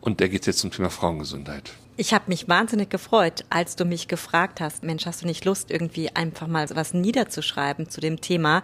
Und 0.00 0.20
der 0.20 0.28
geht 0.28 0.46
jetzt 0.46 0.60
zum 0.60 0.70
Thema 0.70 0.90
Frauengesundheit. 0.90 1.72
Ich 2.00 2.14
habe 2.14 2.26
mich 2.28 2.48
wahnsinnig 2.48 2.90
gefreut, 2.90 3.44
als 3.50 3.74
du 3.74 3.84
mich 3.84 4.06
gefragt 4.06 4.60
hast, 4.60 4.84
Mensch, 4.84 5.04
hast 5.04 5.22
du 5.22 5.26
nicht 5.26 5.44
Lust, 5.44 5.72
irgendwie 5.72 6.14
einfach 6.14 6.46
mal 6.46 6.64
was 6.74 6.94
niederzuschreiben 6.94 7.90
zu 7.90 8.00
dem 8.00 8.20
Thema? 8.20 8.62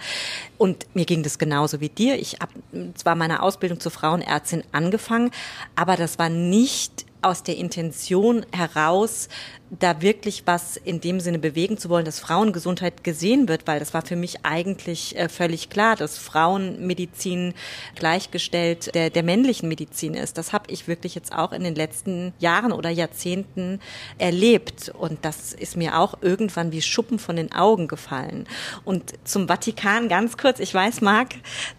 Und 0.57 0.87
mir 0.95 1.05
ging 1.05 1.25
das 1.25 1.39
genauso 1.39 1.81
wie 1.81 1.89
dir. 1.89 2.17
Ich 2.17 2.39
habe 2.41 2.53
zwar 2.95 3.17
meine 3.17 3.43
Ausbildung 3.43 3.81
zur 3.81 3.91
Frauenärztin 3.91 4.63
angefangen, 4.71 5.33
aber 5.75 5.97
das 5.97 6.17
war 6.21 6.29
nicht 6.29 7.07
aus 7.25 7.43
der 7.43 7.57
Intention 7.57 8.45
heraus, 8.53 9.29
da 9.71 10.03
wirklich 10.03 10.43
was 10.47 10.77
in 10.77 11.01
dem 11.01 11.21
Sinne 11.21 11.39
bewegen 11.39 11.79
zu 11.79 11.89
wollen, 11.89 12.05
dass 12.05 12.21
Frauengesundheit 12.21 13.03
gesehen 13.03 13.49
wird, 13.49 13.67
weil 13.67 13.81
das 13.81 13.95
war 13.95 14.03
für 14.03 14.17
mich 14.17 14.45
eigentlich 14.45 15.17
äh, 15.17 15.29
völlig 15.29 15.71
klar, 15.71 15.97
dass 15.97 16.19
Frauenmedizin 16.19 17.55
gleichgestellt 17.95 18.95
der, 18.95 19.11
der 19.11 19.23
männlichen 19.23 19.69
Medizin 19.69 20.15
ist. 20.15 20.39
Das 20.39 20.53
habe 20.53 20.71
ich 20.71 20.87
wirklich 20.87 21.15
jetzt 21.15 21.33
auch 21.33 21.53
in 21.53 21.65
den 21.65 21.75
letzten 21.75 22.35
Jahren 22.39 22.73
oder 22.73 22.91
Jahrzehnten 22.91 23.81
erlebt 24.19 24.91
und 24.91 25.25
das 25.25 25.53
ist 25.53 25.77
mir 25.77 25.99
auch 25.99 26.19
irgendwann 26.21 26.73
wie 26.73 26.83
Schuppen 26.83 27.19
von 27.19 27.37
den 27.37 27.53
Augen 27.53 27.89
gefallen. 27.89 28.47
Und 28.85 29.15
zum 29.25 29.49
Vatikan 29.49 30.09
ganz 30.09 30.37
kurz, 30.37 30.61
ich 30.61 30.73
weiß, 30.73 31.01
Marc, 31.01 31.31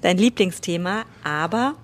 dein 0.01 0.17
Lieblingsthema, 0.17 1.05
aber 1.23 1.75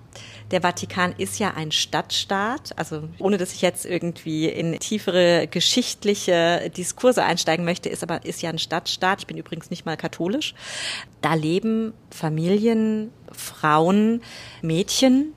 der 0.52 0.60
Vatikan 0.60 1.14
ist 1.16 1.38
ja 1.38 1.54
ein 1.54 1.72
Stadtstaat, 1.72 2.78
also 2.78 3.08
ohne 3.18 3.38
dass 3.38 3.52
ich 3.54 3.62
jetzt 3.62 3.86
irgendwie 3.86 4.46
in 4.46 4.78
tiefere 4.78 5.48
geschichtliche 5.50 6.70
Diskurse 6.76 7.24
einsteigen 7.24 7.64
möchte, 7.64 7.88
ist 7.88 8.02
aber 8.02 8.24
ist 8.24 8.42
ja 8.42 8.50
ein 8.50 8.58
Stadtstaat. 8.58 9.20
Ich 9.20 9.26
bin 9.26 9.38
übrigens 9.38 9.70
nicht 9.70 9.86
mal 9.86 9.96
katholisch. 9.96 10.54
Da 11.22 11.34
leben 11.34 11.94
Familien, 12.10 13.10
Frauen, 13.32 14.20
Mädchen. 14.60 15.32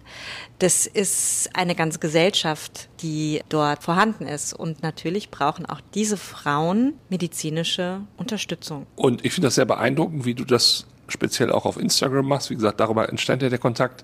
Das 0.59 0.85
ist 0.85 1.49
eine 1.53 1.75
ganze 1.75 1.99
Gesellschaft, 1.99 2.89
die 3.01 3.41
dort 3.49 3.83
vorhanden 3.83 4.27
ist. 4.27 4.53
Und 4.53 4.83
natürlich 4.83 5.31
brauchen 5.31 5.65
auch 5.65 5.81
diese 5.93 6.17
Frauen 6.17 6.93
medizinische 7.09 8.01
Unterstützung. 8.17 8.85
Und 8.95 9.23
ich 9.23 9.33
finde 9.33 9.47
das 9.47 9.55
sehr 9.55 9.65
beeindruckend, 9.65 10.25
wie 10.25 10.33
du 10.33 10.43
das 10.43 10.85
speziell 11.07 11.51
auch 11.51 11.65
auf 11.65 11.77
Instagram 11.77 12.27
machst. 12.27 12.49
Wie 12.49 12.55
gesagt, 12.55 12.79
darüber 12.79 13.09
entstand 13.09 13.41
ja 13.41 13.49
der 13.49 13.59
Kontakt. 13.59 14.03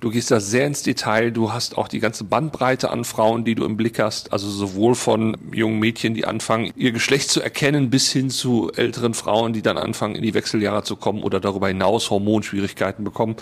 Du 0.00 0.08
gehst 0.08 0.30
da 0.30 0.40
sehr 0.40 0.66
ins 0.66 0.82
Detail. 0.82 1.30
Du 1.30 1.52
hast 1.52 1.76
auch 1.76 1.86
die 1.86 2.00
ganze 2.00 2.24
Bandbreite 2.24 2.90
an 2.90 3.04
Frauen, 3.04 3.44
die 3.44 3.54
du 3.54 3.66
im 3.66 3.76
Blick 3.76 3.98
hast. 3.98 4.32
Also 4.32 4.48
sowohl 4.48 4.94
von 4.94 5.36
jungen 5.52 5.78
Mädchen, 5.78 6.14
die 6.14 6.24
anfangen, 6.24 6.72
ihr 6.74 6.92
Geschlecht 6.92 7.30
zu 7.30 7.42
erkennen, 7.42 7.90
bis 7.90 8.10
hin 8.10 8.30
zu 8.30 8.72
älteren 8.74 9.12
Frauen, 9.12 9.52
die 9.52 9.60
dann 9.60 9.76
anfangen, 9.76 10.14
in 10.14 10.22
die 10.22 10.32
Wechseljahre 10.32 10.84
zu 10.84 10.96
kommen 10.96 11.22
oder 11.22 11.38
darüber 11.38 11.68
hinaus 11.68 12.08
Hormonschwierigkeiten 12.08 13.04
bekommen. 13.04 13.36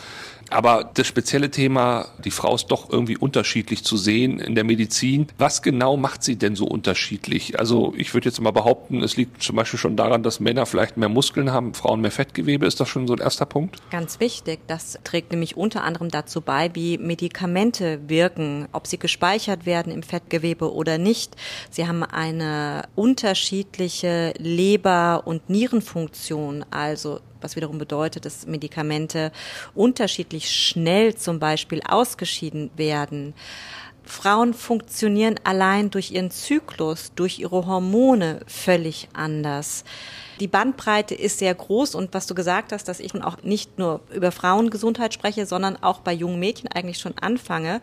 Aber 0.51 0.91
das 0.95 1.07
spezielle 1.07 1.51
Thema, 1.51 2.07
die 2.25 2.31
Frau 2.31 2.55
ist 2.55 2.69
doch 2.69 2.91
irgendwie 2.91 3.17
unterschiedlich 3.17 3.85
zu 3.85 3.97
sehen 3.97 4.41
in 4.41 4.55
der 4.55 4.65
Medizin. 4.65 5.27
Was 5.39 5.63
genau 5.63 5.97
macht 5.97 6.23
sie 6.23 6.37
denn 6.37 6.57
so 6.57 6.67
unterschiedlich? 6.67 7.59
Also 7.59 7.93
ich 7.97 8.15
würde 8.15 8.29
jetzt 8.29 8.41
mal 8.41 8.51
behaupten, 8.51 9.03
es 9.03 9.17
liegt 9.17 9.43
zum 9.43 9.57
Beispiel 9.57 9.79
schon 9.79 9.97
daran, 9.97 10.23
dass 10.23 10.41
Männer 10.41 10.67
vielleicht 10.67 10.97
mehr 10.97 11.09
Muskeln 11.09 11.53
haben, 11.53 11.75
Frauen 11.75 12.01
mehr 12.01 12.11
Fettgewebe. 12.11 12.67
Ist 12.67 12.81
das 12.81 12.89
schon 12.89 13.07
so 13.07 13.15
ein 13.15 13.21
erster 13.21 13.47
Punkt? 13.47 13.77
Ganz 13.91 14.21
wichtig. 14.21 14.61
Das 14.67 14.99
trägt 15.05 15.33
nämlich 15.33 15.57
unter 15.57 15.85
anderem 15.85 16.09
dazu 16.11 16.41
bei, 16.41 16.71
wie 16.75 16.99
Medikamente 16.99 18.01
wirken, 18.09 18.69
ob 18.73 18.87
sie 18.87 18.99
gespeichert 18.99 19.67
werden 19.67 19.93
im 19.93 20.03
Fettgewebe 20.03 20.73
oder 20.73 20.99
nicht. 20.99 21.37
Sie 21.71 21.87
haben 21.87 22.03
eine 22.03 22.85
unterschiedliche 22.95 24.33
Leber- 24.39 25.23
und 25.27 25.51
Nierenfunktion. 25.51 26.65
Also 26.71 27.21
was 27.41 27.57
wiederum 27.57 27.79
bedeutet, 27.79 28.25
dass 28.25 28.47
Medikamente 28.47 29.33
unterschiedlich 29.75 30.51
schnell 30.51 31.15
zum 31.15 31.39
Beispiel 31.39 31.81
ausgeschieden 31.87 32.71
werden. 32.77 33.35
Frauen 34.05 34.55
funktionieren 34.55 35.37
allein 35.45 35.91
durch 35.91 36.11
ihren 36.11 36.31
Zyklus, 36.31 37.13
durch 37.15 37.39
ihre 37.39 37.67
Hormone 37.67 38.41
völlig 38.47 39.09
anders. 39.13 39.85
Die 40.41 40.49
Bandbreite 40.49 41.15
ist 41.15 41.39
sehr 41.39 41.55
groß 41.55 41.95
und 41.95 42.15
was 42.15 42.27
du 42.27 42.35
gesagt 42.35 42.73
hast, 42.73 42.89
dass 42.89 43.01
ich 43.01 43.15
auch 43.23 43.43
nicht 43.43 43.79
nur 43.79 44.01
über 44.13 44.33
Frauengesundheit 44.33 45.13
spreche, 45.13 45.47
sondern 45.47 45.77
auch 45.83 46.01
bei 46.01 46.13
jungen 46.13 46.39
Mädchen 46.39 46.71
eigentlich 46.73 46.99
schon 46.99 47.19
anfange. 47.19 47.81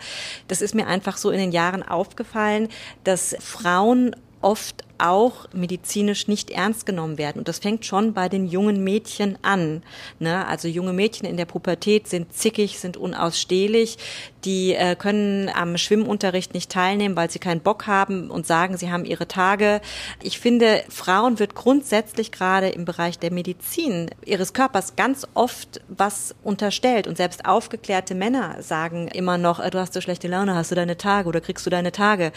Das 0.47 0.61
ist 0.61 0.73
mir 0.73 0.87
einfach 0.87 1.17
so 1.17 1.31
in 1.31 1.39
den 1.39 1.51
Jahren 1.51 1.83
aufgefallen, 1.83 2.69
dass 3.03 3.35
Frauen 3.39 4.15
oft 4.41 4.83
auch 4.97 5.47
medizinisch 5.53 6.27
nicht 6.27 6.49
ernst 6.49 6.85
genommen 6.85 7.17
werden. 7.17 7.39
Und 7.39 7.47
das 7.47 7.59
fängt 7.59 7.85
schon 7.85 8.13
bei 8.13 8.29
den 8.29 8.47
jungen 8.47 8.83
Mädchen 8.83 9.37
an. 9.41 9.83
Ne? 10.19 10.45
Also 10.47 10.67
junge 10.67 10.93
Mädchen 10.93 11.27
in 11.27 11.37
der 11.37 11.45
Pubertät 11.45 12.07
sind 12.07 12.33
zickig, 12.33 12.79
sind 12.79 12.97
unausstehlich, 12.97 13.97
die 14.45 14.75
äh, 14.75 14.95
können 14.95 15.49
am 15.49 15.77
Schwimmunterricht 15.77 16.53
nicht 16.53 16.71
teilnehmen, 16.71 17.15
weil 17.15 17.29
sie 17.29 17.39
keinen 17.39 17.61
Bock 17.61 17.87
haben 17.87 18.29
und 18.29 18.45
sagen, 18.45 18.77
sie 18.77 18.91
haben 18.91 19.05
ihre 19.05 19.27
Tage. 19.27 19.81
Ich 20.21 20.39
finde, 20.39 20.83
Frauen 20.89 21.39
wird 21.39 21.55
grundsätzlich 21.55 22.31
gerade 22.31 22.69
im 22.69 22.85
Bereich 22.85 23.17
der 23.17 23.31
Medizin 23.31 24.11
ihres 24.23 24.53
Körpers 24.53 24.95
ganz 24.95 25.27
oft 25.33 25.81
was 25.87 26.35
unterstellt. 26.43 27.07
Und 27.07 27.17
selbst 27.17 27.45
aufgeklärte 27.45 28.13
Männer 28.13 28.61
sagen 28.61 29.07
immer 29.07 29.37
noch, 29.37 29.59
äh, 29.59 29.71
du 29.71 29.79
hast 29.79 29.93
so 29.93 30.01
schlechte 30.01 30.27
Laune, 30.27 30.55
hast 30.55 30.71
du 30.71 30.75
deine 30.75 30.97
Tage 30.97 31.27
oder 31.27 31.41
kriegst 31.41 31.65
du 31.65 31.69
deine 31.71 31.91
Tage. 31.91 32.31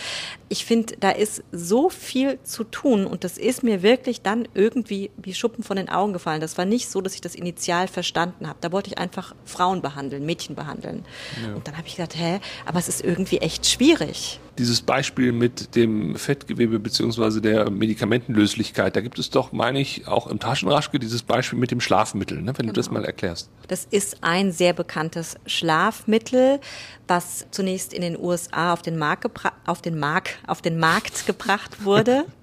Ich 0.48 0.64
finde, 0.64 0.96
da 0.98 1.10
ist 1.10 1.42
so 1.52 1.90
viel 1.90 2.38
zu 2.48 2.64
tun 2.64 3.06
und 3.06 3.24
das 3.24 3.38
ist 3.38 3.62
mir 3.62 3.82
wirklich 3.82 4.22
dann 4.22 4.48
irgendwie 4.54 5.10
wie 5.16 5.34
Schuppen 5.34 5.62
von 5.62 5.76
den 5.76 5.88
Augen 5.88 6.12
gefallen. 6.12 6.40
Das 6.40 6.58
war 6.58 6.64
nicht 6.64 6.88
so, 6.88 7.00
dass 7.00 7.14
ich 7.14 7.20
das 7.20 7.34
initial 7.34 7.88
verstanden 7.88 8.48
habe. 8.48 8.58
Da 8.60 8.72
wollte 8.72 8.90
ich 8.90 8.98
einfach 8.98 9.34
Frauen 9.44 9.82
behandeln, 9.82 10.26
Mädchen 10.26 10.54
behandeln. 10.54 11.04
Ja. 11.46 11.54
Und 11.54 11.68
dann 11.68 11.76
habe 11.76 11.86
ich 11.86 11.96
gedacht, 11.96 12.16
hä, 12.16 12.40
aber 12.66 12.78
es 12.78 12.88
ist 12.88 13.04
irgendwie 13.04 13.38
echt 13.38 13.66
schwierig. 13.66 14.40
Dieses 14.58 14.80
Beispiel 14.80 15.30
mit 15.30 15.76
dem 15.76 16.16
Fettgewebe 16.16 16.80
beziehungsweise 16.80 17.40
der 17.40 17.70
Medikamentenlöslichkeit, 17.70 18.96
da 18.96 19.00
gibt 19.00 19.20
es 19.20 19.30
doch, 19.30 19.52
meine 19.52 19.80
ich, 19.80 20.08
auch 20.08 20.26
im 20.26 20.40
Taschenraschke 20.40 20.98
dieses 20.98 21.22
Beispiel 21.22 21.58
mit 21.60 21.70
dem 21.70 21.80
Schlafmittel, 21.80 22.38
ne, 22.38 22.46
wenn 22.46 22.54
genau. 22.54 22.72
du 22.72 22.72
das 22.72 22.88
genau. 22.88 23.00
mal 23.00 23.06
erklärst. 23.06 23.50
Das 23.68 23.86
ist 23.88 24.18
ein 24.22 24.50
sehr 24.50 24.72
bekanntes 24.72 25.36
Schlafmittel, 25.46 26.58
was 27.06 27.46
zunächst 27.52 27.92
in 27.92 28.02
den 28.02 28.18
USA 28.18 28.72
auf 28.72 28.82
den 28.82 28.98
Markt, 28.98 29.30
auf 29.64 29.80
den 29.80 29.98
Markt, 29.98 30.38
auf 30.46 30.60
den 30.60 30.78
Markt 30.78 31.26
gebracht 31.26 31.84
wurde. 31.84 32.24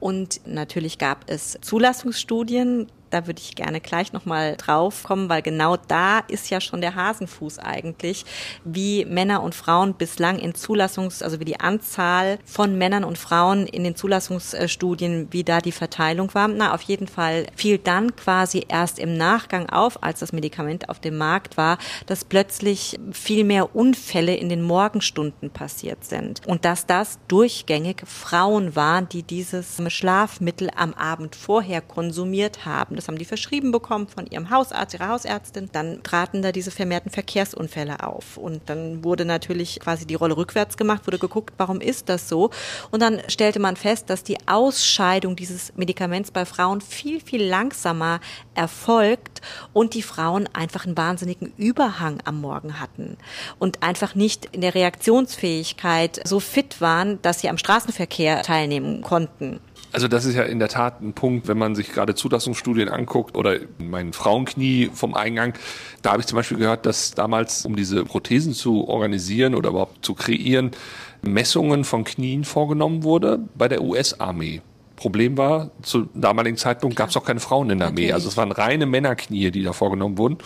Und 0.00 0.40
natürlich 0.46 0.98
gab 0.98 1.24
es 1.28 1.58
Zulassungsstudien, 1.60 2.86
da 3.10 3.26
würde 3.26 3.40
ich 3.40 3.54
gerne 3.54 3.80
gleich 3.80 4.12
nochmal 4.12 4.56
drauf 4.56 5.02
kommen, 5.02 5.28
weil 5.28 5.42
genau 5.42 5.76
da 5.76 6.20
ist 6.20 6.50
ja 6.50 6.60
schon 6.60 6.80
der 6.80 6.94
Hasenfuß 6.94 7.58
eigentlich, 7.58 8.24
wie 8.64 9.04
Männer 9.04 9.42
und 9.42 9.54
Frauen 9.54 9.94
bislang 9.94 10.38
in 10.38 10.52
Zulassungs-, 10.52 11.22
also 11.22 11.40
wie 11.40 11.44
die 11.44 11.60
Anzahl 11.60 12.38
von 12.44 12.76
Männern 12.76 13.04
und 13.04 13.18
Frauen 13.18 13.66
in 13.66 13.84
den 13.84 13.96
Zulassungsstudien, 13.96 15.28
wie 15.30 15.44
da 15.44 15.60
die 15.60 15.72
Verteilung 15.72 16.34
war. 16.34 16.48
Na, 16.48 16.74
auf 16.74 16.82
jeden 16.82 17.08
Fall 17.08 17.46
fiel 17.56 17.78
dann 17.78 18.14
quasi 18.16 18.64
erst 18.68 18.98
im 18.98 19.16
Nachgang 19.16 19.68
auf, 19.68 20.02
als 20.02 20.20
das 20.20 20.32
Medikament 20.32 20.88
auf 20.88 21.00
dem 21.00 21.16
Markt 21.16 21.56
war, 21.56 21.78
dass 22.06 22.24
plötzlich 22.24 22.98
viel 23.12 23.44
mehr 23.44 23.74
Unfälle 23.74 24.34
in 24.34 24.48
den 24.48 24.62
Morgenstunden 24.62 25.50
passiert 25.50 26.04
sind. 26.04 26.46
Und 26.46 26.64
dass 26.64 26.86
das 26.86 27.18
durchgängig 27.28 28.02
Frauen 28.04 28.76
waren, 28.76 29.08
die 29.08 29.22
dieses 29.22 29.80
Schlafmittel 29.88 30.70
am 30.76 30.94
Abend 30.94 31.36
vorher 31.36 31.80
konsumiert 31.80 32.64
haben. 32.64 32.97
Das 32.98 33.06
haben 33.06 33.16
die 33.16 33.24
verschrieben 33.24 33.70
bekommen 33.70 34.08
von 34.08 34.26
ihrem 34.26 34.50
Hausarzt, 34.50 34.92
ihrer 34.92 35.08
Hausärztin. 35.10 35.68
Dann 35.70 36.02
traten 36.02 36.42
da 36.42 36.50
diese 36.50 36.72
vermehrten 36.72 37.12
Verkehrsunfälle 37.12 38.02
auf. 38.02 38.36
Und 38.36 38.62
dann 38.66 39.04
wurde 39.04 39.24
natürlich 39.24 39.78
quasi 39.78 40.04
die 40.04 40.16
Rolle 40.16 40.36
rückwärts 40.36 40.76
gemacht, 40.76 41.06
wurde 41.06 41.20
geguckt, 41.20 41.54
warum 41.58 41.80
ist 41.80 42.08
das 42.08 42.28
so? 42.28 42.50
Und 42.90 43.00
dann 43.00 43.20
stellte 43.28 43.60
man 43.60 43.76
fest, 43.76 44.10
dass 44.10 44.24
die 44.24 44.36
Ausscheidung 44.48 45.36
dieses 45.36 45.76
Medikaments 45.76 46.32
bei 46.32 46.44
Frauen 46.44 46.80
viel, 46.80 47.20
viel 47.20 47.44
langsamer 47.44 48.18
erfolgt 48.56 49.42
und 49.72 49.94
die 49.94 50.02
Frauen 50.02 50.48
einfach 50.52 50.84
einen 50.84 50.96
wahnsinnigen 50.96 51.52
Überhang 51.56 52.20
am 52.24 52.40
Morgen 52.40 52.80
hatten 52.80 53.16
und 53.60 53.84
einfach 53.84 54.16
nicht 54.16 54.46
in 54.46 54.60
der 54.60 54.74
Reaktionsfähigkeit 54.74 56.20
so 56.24 56.40
fit 56.40 56.80
waren, 56.80 57.22
dass 57.22 57.42
sie 57.42 57.48
am 57.48 57.58
Straßenverkehr 57.58 58.42
teilnehmen 58.42 59.02
konnten. 59.02 59.60
Also 59.92 60.06
das 60.06 60.24
ist 60.26 60.34
ja 60.34 60.42
in 60.42 60.58
der 60.58 60.68
Tat 60.68 61.00
ein 61.00 61.14
Punkt, 61.14 61.48
wenn 61.48 61.56
man 61.56 61.74
sich 61.74 61.92
gerade 61.92 62.14
Zulassungsstudien 62.14 62.88
anguckt 62.88 63.36
oder 63.36 63.56
mein 63.78 64.12
Frauenknie 64.12 64.90
vom 64.92 65.14
Eingang. 65.14 65.54
Da 66.02 66.12
habe 66.12 66.20
ich 66.20 66.26
zum 66.26 66.36
Beispiel 66.36 66.58
gehört, 66.58 66.84
dass 66.84 67.12
damals, 67.12 67.64
um 67.64 67.74
diese 67.74 68.04
Prothesen 68.04 68.52
zu 68.52 68.86
organisieren 68.86 69.54
oder 69.54 69.70
überhaupt 69.70 70.04
zu 70.04 70.14
kreieren, 70.14 70.72
Messungen 71.22 71.84
von 71.84 72.04
Knien 72.04 72.44
vorgenommen 72.44 73.02
wurde 73.02 73.40
bei 73.56 73.68
der 73.68 73.82
US-Armee. 73.82 74.60
Problem 74.96 75.38
war, 75.38 75.70
zu 75.82 76.08
damaligen 76.14 76.56
Zeitpunkt 76.56 76.96
gab 76.96 77.10
es 77.10 77.16
auch 77.16 77.24
keine 77.24 77.40
Frauen 77.40 77.70
in 77.70 77.78
der 77.78 77.88
Armee. 77.88 78.12
Also 78.12 78.28
es 78.28 78.36
waren 78.36 78.52
reine 78.52 78.84
Männerknie, 78.84 79.50
die 79.50 79.62
da 79.62 79.72
vorgenommen 79.72 80.18
wurden. 80.18 80.38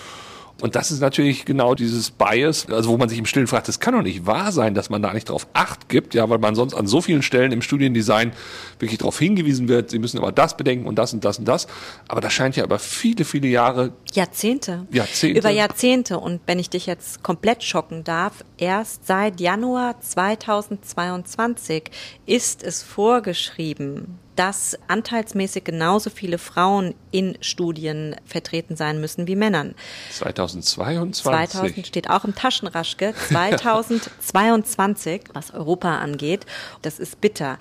Und 0.62 0.76
das 0.76 0.92
ist 0.92 1.00
natürlich 1.00 1.44
genau 1.44 1.74
dieses 1.74 2.12
Bias, 2.12 2.68
also 2.70 2.90
wo 2.90 2.96
man 2.96 3.08
sich 3.08 3.18
im 3.18 3.26
Stillen 3.26 3.48
fragt, 3.48 3.66
das 3.66 3.80
kann 3.80 3.94
doch 3.94 4.02
nicht 4.02 4.26
wahr 4.26 4.52
sein, 4.52 4.74
dass 4.74 4.90
man 4.90 5.02
da 5.02 5.12
nicht 5.12 5.28
drauf 5.28 5.48
Acht 5.54 5.88
gibt, 5.88 6.14
ja, 6.14 6.30
weil 6.30 6.38
man 6.38 6.54
sonst 6.54 6.74
an 6.74 6.86
so 6.86 7.00
vielen 7.00 7.22
Stellen 7.22 7.50
im 7.50 7.62
Studiendesign 7.62 8.32
wirklich 8.78 8.98
darauf 8.98 9.18
hingewiesen 9.18 9.66
wird, 9.66 9.90
sie 9.90 9.98
müssen 9.98 10.18
aber 10.18 10.30
das 10.30 10.56
bedenken 10.56 10.86
und 10.86 10.94
das 11.00 11.12
und 11.12 11.24
das 11.24 11.40
und 11.40 11.46
das. 11.46 11.66
Aber 12.06 12.20
das 12.20 12.32
scheint 12.32 12.54
ja 12.54 12.62
über 12.62 12.78
viele, 12.78 13.24
viele 13.24 13.48
Jahre. 13.48 13.92
Jahrzehnte. 14.12 14.86
Jahrzehnte. 14.92 15.40
Über 15.40 15.50
Jahrzehnte. 15.50 16.20
Und 16.20 16.40
wenn 16.46 16.60
ich 16.60 16.70
dich 16.70 16.86
jetzt 16.86 17.24
komplett 17.24 17.64
schocken 17.64 18.04
darf, 18.04 18.44
erst 18.56 19.04
seit 19.04 19.40
Januar 19.40 20.00
2022 20.00 21.90
ist 22.24 22.62
es 22.62 22.84
vorgeschrieben, 22.84 24.20
dass 24.36 24.78
anteilsmäßig 24.88 25.64
genauso 25.64 26.10
viele 26.10 26.38
Frauen 26.38 26.94
in 27.10 27.36
Studien 27.40 28.16
vertreten 28.24 28.76
sein 28.76 29.00
müssen 29.00 29.26
wie 29.26 29.36
Männern. 29.36 29.74
2022. 30.12 31.22
2000 31.22 31.86
steht 31.86 32.10
auch 32.10 32.24
im 32.24 32.34
Taschenraschke. 32.34 33.14
2022, 33.28 35.22
was 35.32 35.52
Europa 35.52 35.98
angeht. 35.98 36.46
Das 36.82 36.98
ist 36.98 37.20
bitter. 37.20 37.58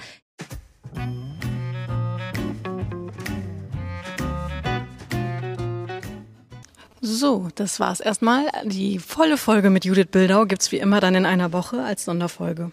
So, 7.03 7.49
das 7.55 7.79
war's 7.79 7.99
erstmal. 7.99 8.45
Die 8.63 8.99
volle 8.99 9.37
Folge 9.37 9.69
mit 9.69 9.85
Judith 9.85 10.07
Bildau 10.11 10.45
gibt's 10.45 10.71
wie 10.71 10.77
immer 10.77 10.99
dann 10.99 11.15
in 11.15 11.25
einer 11.25 11.51
Woche 11.51 11.83
als 11.83 12.05
Sonderfolge. 12.05 12.71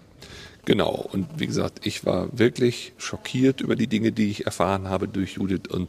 Genau. 0.68 1.09
Und 1.12 1.26
wie 1.38 1.46
gesagt, 1.46 1.87
ich 1.87 2.04
war 2.04 2.28
wirklich 2.38 2.92
schockiert 2.98 3.62
über 3.62 3.74
die 3.74 3.87
Dinge, 3.87 4.12
die 4.12 4.28
ich 4.28 4.44
erfahren 4.44 4.88
habe 4.88 5.09
durch 5.09 5.37
Judith 5.37 5.62
und 5.70 5.88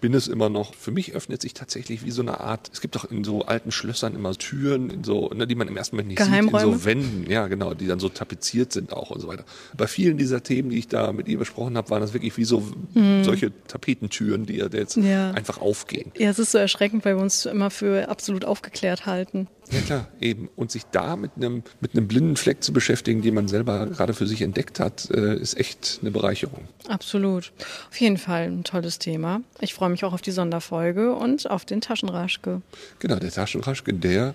bin 0.00 0.14
es 0.14 0.28
immer 0.28 0.48
noch. 0.48 0.76
Für 0.76 0.92
mich 0.92 1.14
öffnet 1.14 1.42
sich 1.42 1.54
tatsächlich 1.54 2.04
wie 2.04 2.12
so 2.12 2.22
eine 2.22 2.38
Art, 2.38 2.70
es 2.72 2.80
gibt 2.80 2.94
doch 2.94 3.10
in 3.10 3.24
so 3.24 3.42
alten 3.42 3.72
Schlössern 3.72 4.14
immer 4.14 4.32
Türen, 4.34 4.90
in 4.90 5.02
so, 5.02 5.30
ne, 5.30 5.48
die 5.48 5.56
man 5.56 5.66
im 5.66 5.76
ersten 5.76 5.96
Moment 5.96 6.10
nicht 6.10 6.22
sieht, 6.22 6.32
in 6.32 6.56
so 6.56 6.84
Wänden, 6.84 7.28
ja 7.28 7.48
genau, 7.48 7.74
die 7.74 7.88
dann 7.88 7.98
so 7.98 8.08
tapeziert 8.08 8.72
sind 8.72 8.92
auch 8.92 9.10
und 9.10 9.20
so 9.20 9.26
weiter. 9.26 9.44
Bei 9.76 9.88
vielen 9.88 10.18
dieser 10.18 10.40
Themen, 10.44 10.70
die 10.70 10.78
ich 10.78 10.86
da 10.86 11.12
mit 11.12 11.26
ihr 11.26 11.38
besprochen 11.38 11.76
habe, 11.76 11.90
waren 11.90 12.00
das 12.00 12.12
wirklich 12.12 12.36
wie 12.36 12.44
so 12.44 12.62
mhm. 12.94 13.24
solche 13.24 13.50
Tapetentüren, 13.66 14.46
die 14.46 14.58
jetzt 14.58 14.96
ja. 14.98 15.32
einfach 15.32 15.60
aufgehen. 15.60 16.12
Ja, 16.16 16.30
es 16.30 16.38
ist 16.38 16.52
so 16.52 16.58
erschreckend, 16.58 17.04
weil 17.04 17.16
wir 17.16 17.22
uns 17.22 17.44
immer 17.44 17.70
für 17.70 18.08
absolut 18.08 18.44
aufgeklärt 18.44 19.06
halten. 19.06 19.48
Ja 19.70 19.80
klar, 19.80 20.08
eben. 20.20 20.48
Und 20.56 20.70
sich 20.70 20.82
da 20.92 21.16
mit 21.16 21.32
einem, 21.36 21.62
mit 21.80 21.96
einem 21.96 22.08
blinden 22.08 22.36
Fleck 22.36 22.62
zu 22.62 22.72
beschäftigen, 22.72 23.22
den 23.22 23.34
man 23.34 23.48
selber 23.48 23.86
gerade 23.86 24.12
für 24.12 24.26
sich 24.26 24.42
entdeckt 24.42 24.80
hat, 24.80 25.08
äh, 25.10 25.36
ist 25.36 25.58
echt 25.58 26.00
eine 26.02 26.10
Bereicherung. 26.10 26.68
Absolut. 26.88 27.52
Auf 27.88 27.98
jeden 27.98 28.18
Fall 28.18 28.42
ein 28.42 28.64
tolles 28.64 28.98
Thema. 28.98 29.40
Ich 29.60 29.72
freue 29.72 29.88
mich 29.88 30.04
auch 30.04 30.12
auf 30.12 30.22
die 30.22 30.32
Sonderfolge 30.32 31.14
und 31.14 31.48
auf 31.50 31.64
den 31.64 31.80
Taschenraschke. 31.80 32.60
Genau, 32.98 33.16
der 33.16 33.30
Taschenraschke, 33.30 33.94
der 33.94 34.34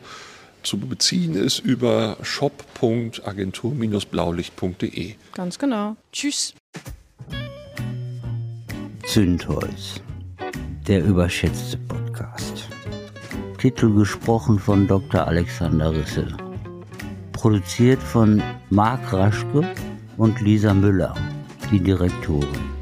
zu 0.64 0.80
beziehen 0.80 1.36
ist 1.36 1.60
über 1.60 2.18
shop.agentur-blaulicht.de. 2.22 5.16
Ganz 5.34 5.60
genau. 5.60 5.96
Tschüss. 6.12 6.56
Zündholz, 9.06 10.02
der 10.88 11.06
überschätzte 11.06 11.78
Podcast. 11.78 12.57
Titel 13.58 13.92
gesprochen 13.94 14.60
von 14.60 14.88
Dr. 14.88 15.28
Alexander 15.28 15.92
Risse. 15.92 16.28
Produziert 17.32 18.02
von 18.02 18.42
Marc 18.70 19.12
Raschke 19.12 19.68
und 20.18 20.40
Lisa 20.42 20.76
Müller, 20.76 21.16
die 21.72 21.80
Direktorin. 21.80 22.77